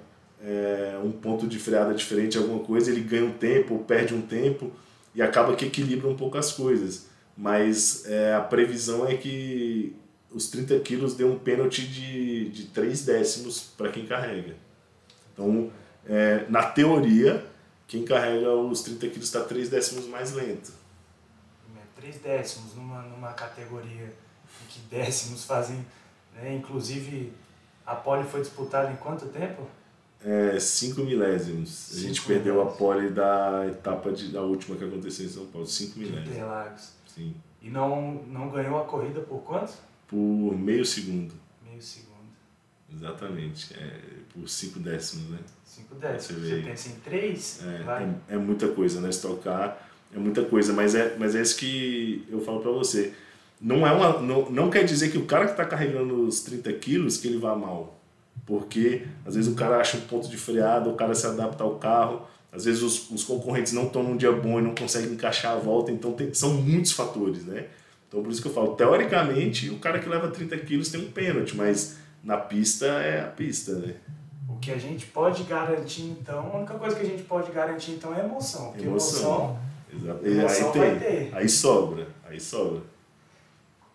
é, 0.43 0.99
um 1.03 1.11
ponto 1.11 1.47
de 1.47 1.59
freada 1.59 1.93
diferente, 1.93 2.39
alguma 2.39 2.61
coisa, 2.61 2.91
ele 2.91 3.01
ganha 3.01 3.25
um 3.25 3.33
tempo 3.33 3.75
ou 3.75 3.81
perde 3.81 4.15
um 4.15 4.23
tempo 4.23 4.71
e 5.15 5.21
acaba 5.21 5.55
que 5.57 5.67
equilibra 5.67 6.09
um 6.09 6.17
pouco 6.17 6.39
as 6.39 6.53
coisas. 6.53 7.09
Mas 7.37 8.05
é, 8.07 8.35
a 8.35 8.41
previsão 8.41 9.07
é 9.07 9.15
que 9.15 9.97
os 10.33 10.49
30 10.49 10.79
quilos 10.81 11.15
dê 11.15 11.25
um 11.25 11.39
pênalti 11.39 11.87
de, 11.87 12.51
de 12.51 12.65
3 12.67 13.05
décimos 13.05 13.61
para 13.77 13.91
quem 13.91 14.07
carrega. 14.07 14.55
Então, 15.33 15.71
é, 16.07 16.47
na 16.49 16.63
teoria, 16.63 17.45
quem 17.87 18.05
carrega 18.05 18.55
os 18.55 18.83
30 18.83 19.09
quilos 19.09 19.25
está 19.25 19.43
3 19.43 19.69
décimos 19.69 20.07
mais 20.07 20.33
lento. 20.33 20.73
3 21.97 22.17
é, 22.17 22.19
décimos 22.19 22.75
numa, 22.75 23.03
numa 23.03 23.33
categoria 23.33 24.05
em 24.05 24.67
que 24.69 24.81
décimos 24.91 25.45
fazem. 25.45 25.85
Né? 26.35 26.55
Inclusive, 26.55 27.33
a 27.85 27.95
pole 27.95 28.25
foi 28.25 28.41
disputada 28.41 28.93
em 28.93 28.97
quanto 28.97 29.27
tempo? 29.27 29.67
É, 30.25 30.59
5 30.59 31.01
milésimos. 31.03 31.69
Cinco 31.69 31.99
a 31.99 32.09
gente 32.09 32.23
perdeu 32.23 32.55
milésimos. 32.55 32.75
a 32.75 32.79
pole 32.79 33.11
da 33.11 33.67
etapa 33.69 34.13
de, 34.13 34.33
da 34.33 34.43
última 34.43 34.77
que 34.77 34.85
aconteceu 34.85 35.27
em 35.27 35.29
São 35.29 35.47
Paulo. 35.47 35.67
5 35.67 35.99
milésimos. 35.99 36.29
Interlagos. 36.29 36.93
Sim. 37.07 37.35
E 37.61 37.71
não, 37.71 38.13
não 38.27 38.51
ganhou 38.51 38.81
a 38.81 38.85
corrida 38.85 39.21
por 39.21 39.41
quanto? 39.43 39.73
Por 40.09 40.59
meio 40.59 40.85
segundo. 40.85 41.35
Meio 41.65 41.81
segundo. 41.81 42.09
Exatamente. 42.93 43.75
É, 43.75 44.01
por 44.33 44.49
cinco 44.49 44.81
décimos, 44.81 45.31
né? 45.31 45.39
Cinco 45.65 45.95
décimos. 45.95 46.43
Você, 46.43 46.57
Você 46.57 46.63
pensa 46.63 46.89
em 46.89 46.95
três? 47.01 47.61
É, 47.63 48.33
é, 48.33 48.35
é, 48.35 48.39
muita 48.39 48.69
coisa, 48.69 49.01
né? 49.01 49.11
Estocar 49.11 49.89
é 50.15 50.19
muita 50.19 50.43
coisa, 50.43 50.73
mas 50.73 50.95
é, 50.95 51.17
mas 51.19 51.35
é 51.35 51.43
isso 51.43 51.57
que 51.57 52.27
eu 52.31 52.41
falo 52.41 52.61
para 52.61 52.71
você. 52.71 53.13
Não, 53.61 53.87
é 53.87 53.93
uma, 53.93 54.21
não, 54.21 54.51
não 54.51 54.71
quer 54.71 54.85
dizer 54.85 55.11
que 55.11 55.19
o 55.19 55.27
cara 55.27 55.45
que 55.45 55.51
está 55.51 55.65
carregando 55.65 56.23
os 56.23 56.41
30 56.41 56.73
quilos 56.75 57.19
que 57.19 57.29
ele 57.29 57.39
vá 57.39 57.55
mal. 57.55 58.01
Porque 58.47 59.07
às 59.27 59.35
vezes 59.35 59.53
o 59.53 59.55
cara 59.55 59.79
acha 59.79 59.99
um 59.99 60.03
ponto 60.03 60.29
de 60.29 60.37
freada, 60.39 60.89
o 60.89 60.95
cara 60.95 61.15
se 61.15 61.27
adapta 61.27 61.63
ao 61.65 61.77
carro, 61.77 62.23
às 62.51 62.65
vezes 62.65 62.83
os, 62.83 63.11
os 63.11 63.25
concorrentes 63.25 63.73
não 63.73 63.87
estão 63.87 64.03
num 64.03 64.17
dia 64.17 64.33
bom 64.33 64.59
e 64.59 64.63
não 64.63 64.75
conseguem 64.75 65.13
encaixar 65.13 65.53
a 65.53 65.59
volta, 65.59 65.93
então 65.93 66.13
tem, 66.13 66.33
são 66.33 66.55
muitos 66.55 66.93
fatores, 66.93 67.45
né? 67.45 67.67
Então 68.09 68.23
por 68.23 68.33
isso 68.33 68.41
que 68.41 68.49
eu 68.49 68.53
falo, 68.53 68.75
teoricamente 68.75 69.69
o 69.69 69.79
cara 69.79 69.99
que 69.99 70.09
leva 70.09 70.29
30 70.29 70.57
quilos 70.59 70.89
tem 70.89 71.01
um 71.01 71.11
pênalti, 71.11 71.55
mas 71.55 71.99
na 72.25 72.39
pista 72.39 72.87
é 72.87 73.21
a 73.21 73.29
pista, 73.29 73.75
né? 73.75 73.95
O 74.49 74.57
que 74.59 74.73
a 74.73 74.79
gente 74.79 75.07
pode 75.07 75.45
garantir 75.45 76.03
então, 76.03 76.51
a 76.53 76.57
única 76.57 76.75
coisa 76.75 76.97
que 76.97 77.03
a 77.03 77.09
gente 77.09 77.23
pode 77.23 77.53
garantir 77.53 77.93
então 77.93 78.15
é 78.15 78.21
emoção. 78.21 78.73
Porque 78.73 78.87
emoção. 78.87 79.59
emoção, 79.93 80.21
emoção 80.25 80.67
aí, 80.67 80.73
tem, 80.73 80.99
ter. 80.99 81.31
aí 81.33 81.49
sobra, 81.49 82.09
aí 82.29 82.41
sobra. 82.41 82.83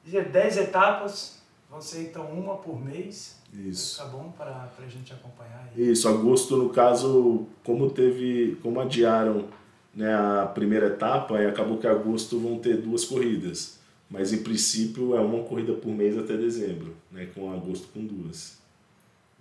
10 0.06 0.58
etapas, 0.58 1.41
vão 1.69 1.82
ser 1.82 2.04
então 2.04 2.26
uma 2.26 2.58
por 2.58 2.80
mês. 2.80 3.41
Isso. 3.54 3.97
Tá 3.97 4.06
bom 4.06 4.32
para 4.36 4.69
a 4.78 4.88
gente 4.88 5.13
acompanhar. 5.13 5.69
Aí. 5.76 5.91
Isso, 5.91 6.08
agosto 6.08 6.58
no 6.58 6.69
caso, 6.69 7.47
como 7.63 7.89
teve, 7.89 8.58
como 8.62 8.80
adiaram 8.80 9.47
né, 9.93 10.13
a 10.13 10.45
primeira 10.47 10.88
etapa, 10.88 11.39
e 11.39 11.45
acabou 11.45 11.78
que 11.78 11.88
agosto 11.88 12.39
vão 12.39 12.58
ter 12.58 12.78
duas 12.78 13.06
corridas. 13.06 13.80
Mas 14.13 14.32
em 14.32 14.43
princípio 14.43 15.15
é 15.15 15.19
uma 15.19 15.43
corrida 15.43 15.73
por 15.73 15.89
mês 15.89 16.15
até 16.15 16.38
dezembro, 16.38 16.95
né, 17.12 17.28
com 17.34 17.52
agosto 17.52 17.88
com 17.88 18.06
duas. 18.06 18.60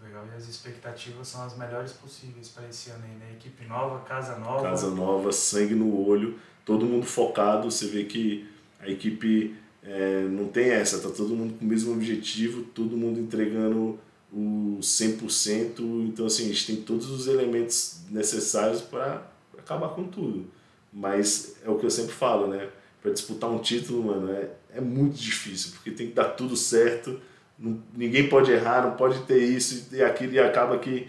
Legal, 0.02 0.26
e 0.32 0.34
as 0.34 0.48
expectativas 0.48 1.28
são 1.28 1.44
as 1.44 1.58
melhores 1.58 1.92
possíveis 1.92 2.48
para 2.48 2.66
esse 2.66 2.88
ano 2.88 3.04
aí, 3.04 3.14
né? 3.16 3.36
Equipe 3.38 3.66
nova, 3.66 4.02
casa 4.06 4.38
nova. 4.38 4.62
Casa 4.62 4.88
nova, 4.88 5.30
sangue 5.30 5.74
no 5.74 5.94
olho, 6.08 6.38
todo 6.64 6.86
mundo 6.86 7.04
focado, 7.04 7.70
você 7.70 7.86
vê 7.86 8.04
que 8.04 8.48
a 8.80 8.88
equipe 8.88 9.54
é, 9.82 10.22
não 10.22 10.48
tem 10.48 10.70
essa, 10.70 10.98
tá 11.00 11.14
todo 11.14 11.36
mundo 11.36 11.58
com 11.58 11.66
o 11.66 11.68
mesmo 11.68 11.92
objetivo, 11.92 12.62
todo 12.62 12.96
mundo 12.96 13.20
entregando 13.20 14.00
o 14.32 14.78
100%, 14.80 15.80
então 16.08 16.24
assim, 16.24 16.44
a 16.44 16.48
gente 16.48 16.66
tem 16.66 16.76
todos 16.76 17.10
os 17.10 17.26
elementos 17.26 18.00
necessários 18.08 18.80
para 18.80 19.22
acabar 19.58 19.90
com 19.90 20.04
tudo. 20.04 20.46
Mas 20.90 21.56
é 21.62 21.68
o 21.68 21.78
que 21.78 21.84
eu 21.84 21.90
sempre 21.90 22.12
falo, 22.14 22.46
né? 22.46 22.70
Para 23.02 23.12
disputar 23.12 23.50
um 23.50 23.58
título, 23.58 24.04
mano, 24.04 24.32
é, 24.32 24.50
é 24.76 24.80
muito 24.80 25.16
difícil, 25.16 25.72
porque 25.72 25.90
tem 25.90 26.06
que 26.06 26.14
dar 26.14 26.30
tudo 26.30 26.56
certo, 26.56 27.20
não, 27.58 27.82
ninguém 27.94 28.28
pode 28.28 28.50
errar, 28.52 28.82
não 28.82 28.96
pode 28.96 29.20
ter 29.22 29.38
isso 29.38 29.88
e 29.92 30.02
aquilo, 30.02 30.32
e 30.34 30.38
acaba 30.38 30.78
que 30.78 31.08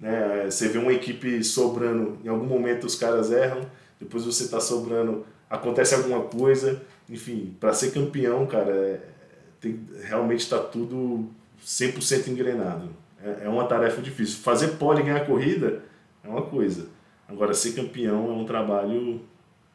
né, 0.00 0.46
você 0.50 0.68
vê 0.68 0.78
uma 0.78 0.92
equipe 0.92 1.42
sobrando, 1.42 2.18
em 2.24 2.28
algum 2.28 2.46
momento 2.46 2.84
os 2.84 2.94
caras 2.94 3.30
erram, 3.30 3.66
depois 4.00 4.24
você 4.24 4.44
está 4.44 4.60
sobrando, 4.60 5.26
acontece 5.48 5.94
alguma 5.94 6.22
coisa, 6.22 6.82
enfim, 7.08 7.56
para 7.60 7.72
ser 7.72 7.92
campeão, 7.92 8.46
cara, 8.46 8.72
é, 8.72 9.00
tem, 9.60 9.80
realmente 10.02 10.40
está 10.40 10.58
tudo 10.58 11.28
100% 11.64 12.28
engrenado. 12.28 12.88
É, 13.22 13.44
é 13.44 13.48
uma 13.48 13.64
tarefa 13.66 14.02
difícil. 14.02 14.38
Fazer 14.38 14.76
pole 14.76 15.00
e 15.00 15.04
ganhar 15.04 15.24
corrida 15.24 15.82
é 16.24 16.28
uma 16.28 16.42
coisa, 16.42 16.88
agora 17.28 17.54
ser 17.54 17.72
campeão 17.72 18.28
é 18.28 18.32
um 18.32 18.44
trabalho 18.44 19.20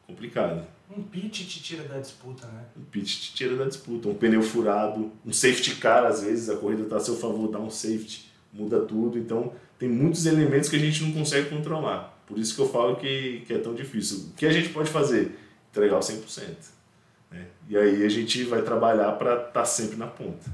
complicado. 0.06 0.66
Um 0.90 1.02
pit 1.02 1.46
te 1.46 1.62
tira 1.62 1.84
da 1.84 1.98
disputa, 1.98 2.46
né? 2.46 2.64
Um 2.76 2.84
pit 2.84 3.20
te 3.20 3.34
tira 3.34 3.56
da 3.56 3.66
disputa. 3.66 4.08
Um 4.08 4.14
pneu 4.14 4.42
furado, 4.42 5.12
um 5.24 5.32
safety 5.32 5.76
car, 5.76 6.06
às 6.06 6.22
vezes 6.22 6.48
a 6.48 6.56
corrida 6.56 6.84
está 6.84 6.96
a 6.96 7.00
seu 7.00 7.16
favor, 7.16 7.50
dá 7.50 7.58
um 7.58 7.70
safety, 7.70 8.32
muda 8.52 8.80
tudo. 8.80 9.18
Então, 9.18 9.52
tem 9.78 9.88
muitos 9.88 10.24
elementos 10.24 10.68
que 10.68 10.76
a 10.76 10.78
gente 10.78 11.02
não 11.04 11.12
consegue 11.12 11.50
controlar. 11.50 12.18
Por 12.26 12.38
isso 12.38 12.54
que 12.54 12.60
eu 12.60 12.68
falo 12.68 12.96
que, 12.96 13.42
que 13.46 13.52
é 13.52 13.58
tão 13.58 13.74
difícil. 13.74 14.30
O 14.30 14.32
que 14.34 14.46
a 14.46 14.52
gente 14.52 14.70
pode 14.70 14.90
fazer? 14.90 15.38
Entregar 15.70 15.96
o 15.96 16.00
100%. 16.00 16.42
Né? 17.30 17.46
E 17.68 17.76
aí 17.76 18.04
a 18.04 18.08
gente 18.08 18.44
vai 18.44 18.62
trabalhar 18.62 19.12
para 19.12 19.34
estar 19.34 19.50
tá 19.50 19.64
sempre 19.64 19.96
na 19.96 20.06
ponta. 20.06 20.50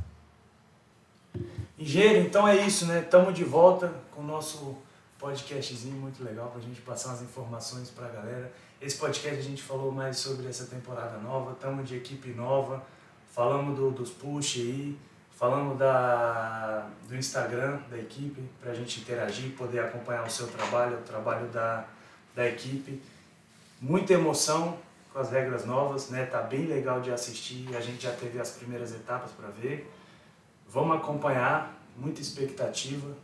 Engenheiro, 1.79 2.27
então 2.27 2.47
é 2.47 2.64
isso, 2.66 2.87
né? 2.87 3.01
Estamos 3.01 3.35
de 3.35 3.44
volta 3.44 3.92
com 4.11 4.23
o 4.23 4.27
nosso 4.27 4.77
podcastzinho 5.18 5.97
muito 5.97 6.23
legal 6.23 6.49
para 6.49 6.61
a 6.61 6.62
gente 6.62 6.81
passar 6.83 7.11
umas 7.11 7.23
informações 7.23 7.90
para 7.90 8.07
a 8.07 8.11
galera. 8.11 8.53
Esse 8.85 8.99
podcast 8.99 9.38
a 9.38 9.42
gente 9.42 9.62
falou 9.62 9.90
mais 9.90 10.18
sobre 10.18 10.47
essa 10.47 10.66
temporada 10.66 11.16
nova, 11.16 11.53
estamos 11.53 11.88
de 11.88 11.97
equipe 11.97 12.29
nova, 12.35 12.85
falamos 13.33 13.79
do, 13.79 13.90
dos 13.90 14.11
push 14.11 14.57
aí, 14.57 14.99
falamos 15.31 15.79
da, 15.79 16.87
do 17.09 17.16
Instagram 17.16 17.79
da 17.88 17.97
equipe 17.97 18.42
para 18.61 18.73
a 18.73 18.75
gente 18.75 19.01
interagir, 19.01 19.53
poder 19.57 19.78
acompanhar 19.78 20.26
o 20.26 20.30
seu 20.30 20.47
trabalho, 20.49 20.99
o 20.99 21.01
trabalho 21.01 21.47
da, 21.49 21.87
da 22.37 22.47
equipe. 22.47 23.01
Muita 23.80 24.12
emoção 24.12 24.76
com 25.11 25.18
as 25.18 25.30
regras 25.30 25.64
novas, 25.64 26.11
né? 26.11 26.26
Tá 26.26 26.43
bem 26.43 26.66
legal 26.66 27.01
de 27.01 27.11
assistir, 27.11 27.74
a 27.74 27.80
gente 27.80 28.03
já 28.03 28.12
teve 28.12 28.39
as 28.39 28.51
primeiras 28.51 28.95
etapas 28.95 29.30
para 29.30 29.49
ver. 29.49 29.91
Vamos 30.68 30.99
acompanhar, 30.99 31.74
muita 31.97 32.20
expectativa. 32.20 33.16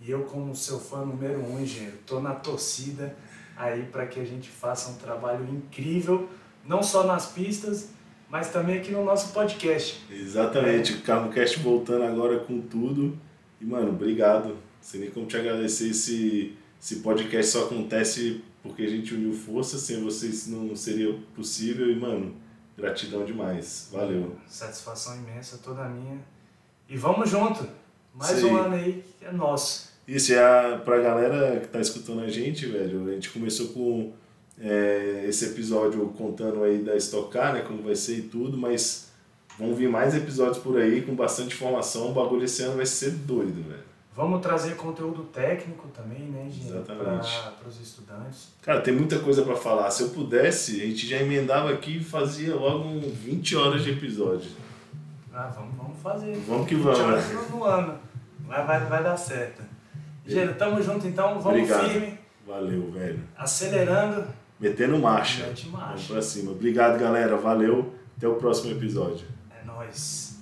E 0.00 0.10
eu, 0.10 0.24
como 0.24 0.56
seu 0.56 0.80
fã 0.80 1.04
número 1.04 1.44
um, 1.44 1.60
engenheiro, 1.60 1.98
tô 2.06 2.20
na 2.20 2.34
torcida 2.34 3.14
aí 3.56 3.84
para 3.84 4.06
que 4.06 4.20
a 4.20 4.24
gente 4.24 4.48
faça 4.50 4.90
um 4.90 4.94
trabalho 4.94 5.44
incrível, 5.48 6.28
não 6.64 6.82
só 6.82 7.04
nas 7.04 7.26
pistas, 7.26 7.90
mas 8.28 8.50
também 8.50 8.78
aqui 8.78 8.90
no 8.90 9.04
nosso 9.04 9.32
podcast. 9.32 10.04
Exatamente, 10.10 10.92
é. 10.92 10.96
o 10.96 11.02
CarmoCast 11.02 11.58
voltando 11.60 12.04
agora 12.04 12.40
com 12.40 12.60
tudo. 12.60 13.18
E, 13.60 13.64
mano, 13.64 13.90
obrigado. 13.90 14.56
Sem 14.80 15.00
nem 15.00 15.10
como 15.10 15.26
te 15.26 15.36
agradecer. 15.36 15.90
Esse, 15.90 16.56
esse 16.80 16.96
podcast 16.96 17.52
só 17.52 17.64
acontece 17.64 18.42
porque 18.62 18.82
a 18.82 18.88
gente 18.88 19.14
uniu 19.14 19.32
forças. 19.32 19.82
Sem 19.82 20.02
vocês 20.02 20.48
não 20.48 20.74
seria 20.74 21.16
possível. 21.34 21.90
E, 21.90 21.96
mano, 21.96 22.34
Gratidão 22.76 23.24
demais. 23.24 23.88
Valeu. 23.92 24.36
Satisfação 24.48 25.16
imensa, 25.16 25.58
toda 25.62 25.88
minha. 25.88 26.18
E 26.88 26.96
vamos 26.96 27.30
junto. 27.30 27.66
Mais 28.12 28.38
Sim. 28.38 28.46
um 28.46 28.56
ano 28.56 28.74
aí 28.74 29.04
que 29.18 29.24
é 29.24 29.32
nosso. 29.32 29.93
Isso, 30.06 30.32
é 30.34 30.38
a, 30.38 30.78
pra 30.78 30.98
galera 30.98 31.60
que 31.60 31.68
tá 31.68 31.80
escutando 31.80 32.20
a 32.20 32.28
gente, 32.28 32.66
velho, 32.66 33.08
a 33.08 33.12
gente 33.12 33.30
começou 33.30 33.68
com 33.68 34.12
é, 34.60 35.24
esse 35.26 35.46
episódio 35.46 36.06
contando 36.16 36.62
aí 36.62 36.78
da 36.78 36.94
Estocar, 36.94 37.54
né, 37.54 37.62
como 37.62 37.82
vai 37.82 37.96
ser 37.96 38.18
e 38.18 38.22
tudo, 38.22 38.56
mas 38.56 39.10
vão 39.58 39.74
vir 39.74 39.88
mais 39.88 40.14
episódios 40.14 40.58
por 40.58 40.78
aí 40.78 41.02
com 41.02 41.14
bastante 41.14 41.54
informação, 41.54 42.10
o 42.10 42.12
bagulho 42.12 42.44
esse 42.44 42.62
ano 42.62 42.76
vai 42.76 42.86
ser 42.86 43.10
doido, 43.12 43.66
velho. 43.68 43.94
Vamos 44.16 44.42
trazer 44.42 44.76
conteúdo 44.76 45.24
técnico 45.24 45.88
também, 45.88 46.20
né, 46.20 46.48
para 46.86 47.68
os 47.68 47.80
estudantes. 47.80 48.48
Cara, 48.62 48.80
tem 48.80 48.94
muita 48.94 49.18
coisa 49.18 49.42
para 49.42 49.56
falar. 49.56 49.90
Se 49.90 50.04
eu 50.04 50.10
pudesse, 50.10 50.80
a 50.80 50.86
gente 50.86 51.04
já 51.04 51.16
emendava 51.16 51.72
aqui 51.72 51.96
e 51.96 52.04
fazia 52.04 52.54
logo 52.54 53.00
20 53.00 53.56
horas 53.56 53.82
de 53.82 53.90
episódio. 53.90 54.48
Ah, 55.32 55.52
vamos, 55.52 55.74
vamos 55.76 55.98
fazer. 56.00 56.36
Vamos 56.46 56.68
que 56.68 56.76
vamos. 56.76 56.96
20 56.96 57.06
horas 57.08 57.50
no 57.50 57.64
ano. 57.64 57.98
Vai, 58.46 58.64
vai, 58.64 58.86
vai 58.86 59.02
dar 59.02 59.16
certo. 59.16 59.73
Gênero, 60.26 60.54
tamo 60.54 60.82
junto 60.82 61.06
então, 61.06 61.40
vamos 61.40 61.46
Obrigado. 61.46 61.88
firme. 61.90 62.18
Valeu, 62.46 62.90
velho. 62.90 63.20
Acelerando. 63.36 64.26
Metendo 64.58 64.98
marcha. 64.98 65.46
Mete 65.46 65.68
marcha. 65.68 65.88
Vamos 65.88 66.06
pra 66.06 66.22
cima. 66.22 66.52
Obrigado, 66.52 66.98
galera. 66.98 67.36
Valeu. 67.36 67.92
Até 68.16 68.28
o 68.28 68.34
próximo 68.36 68.72
episódio. 68.72 69.26
É 69.50 69.64
nóis. 69.66 70.33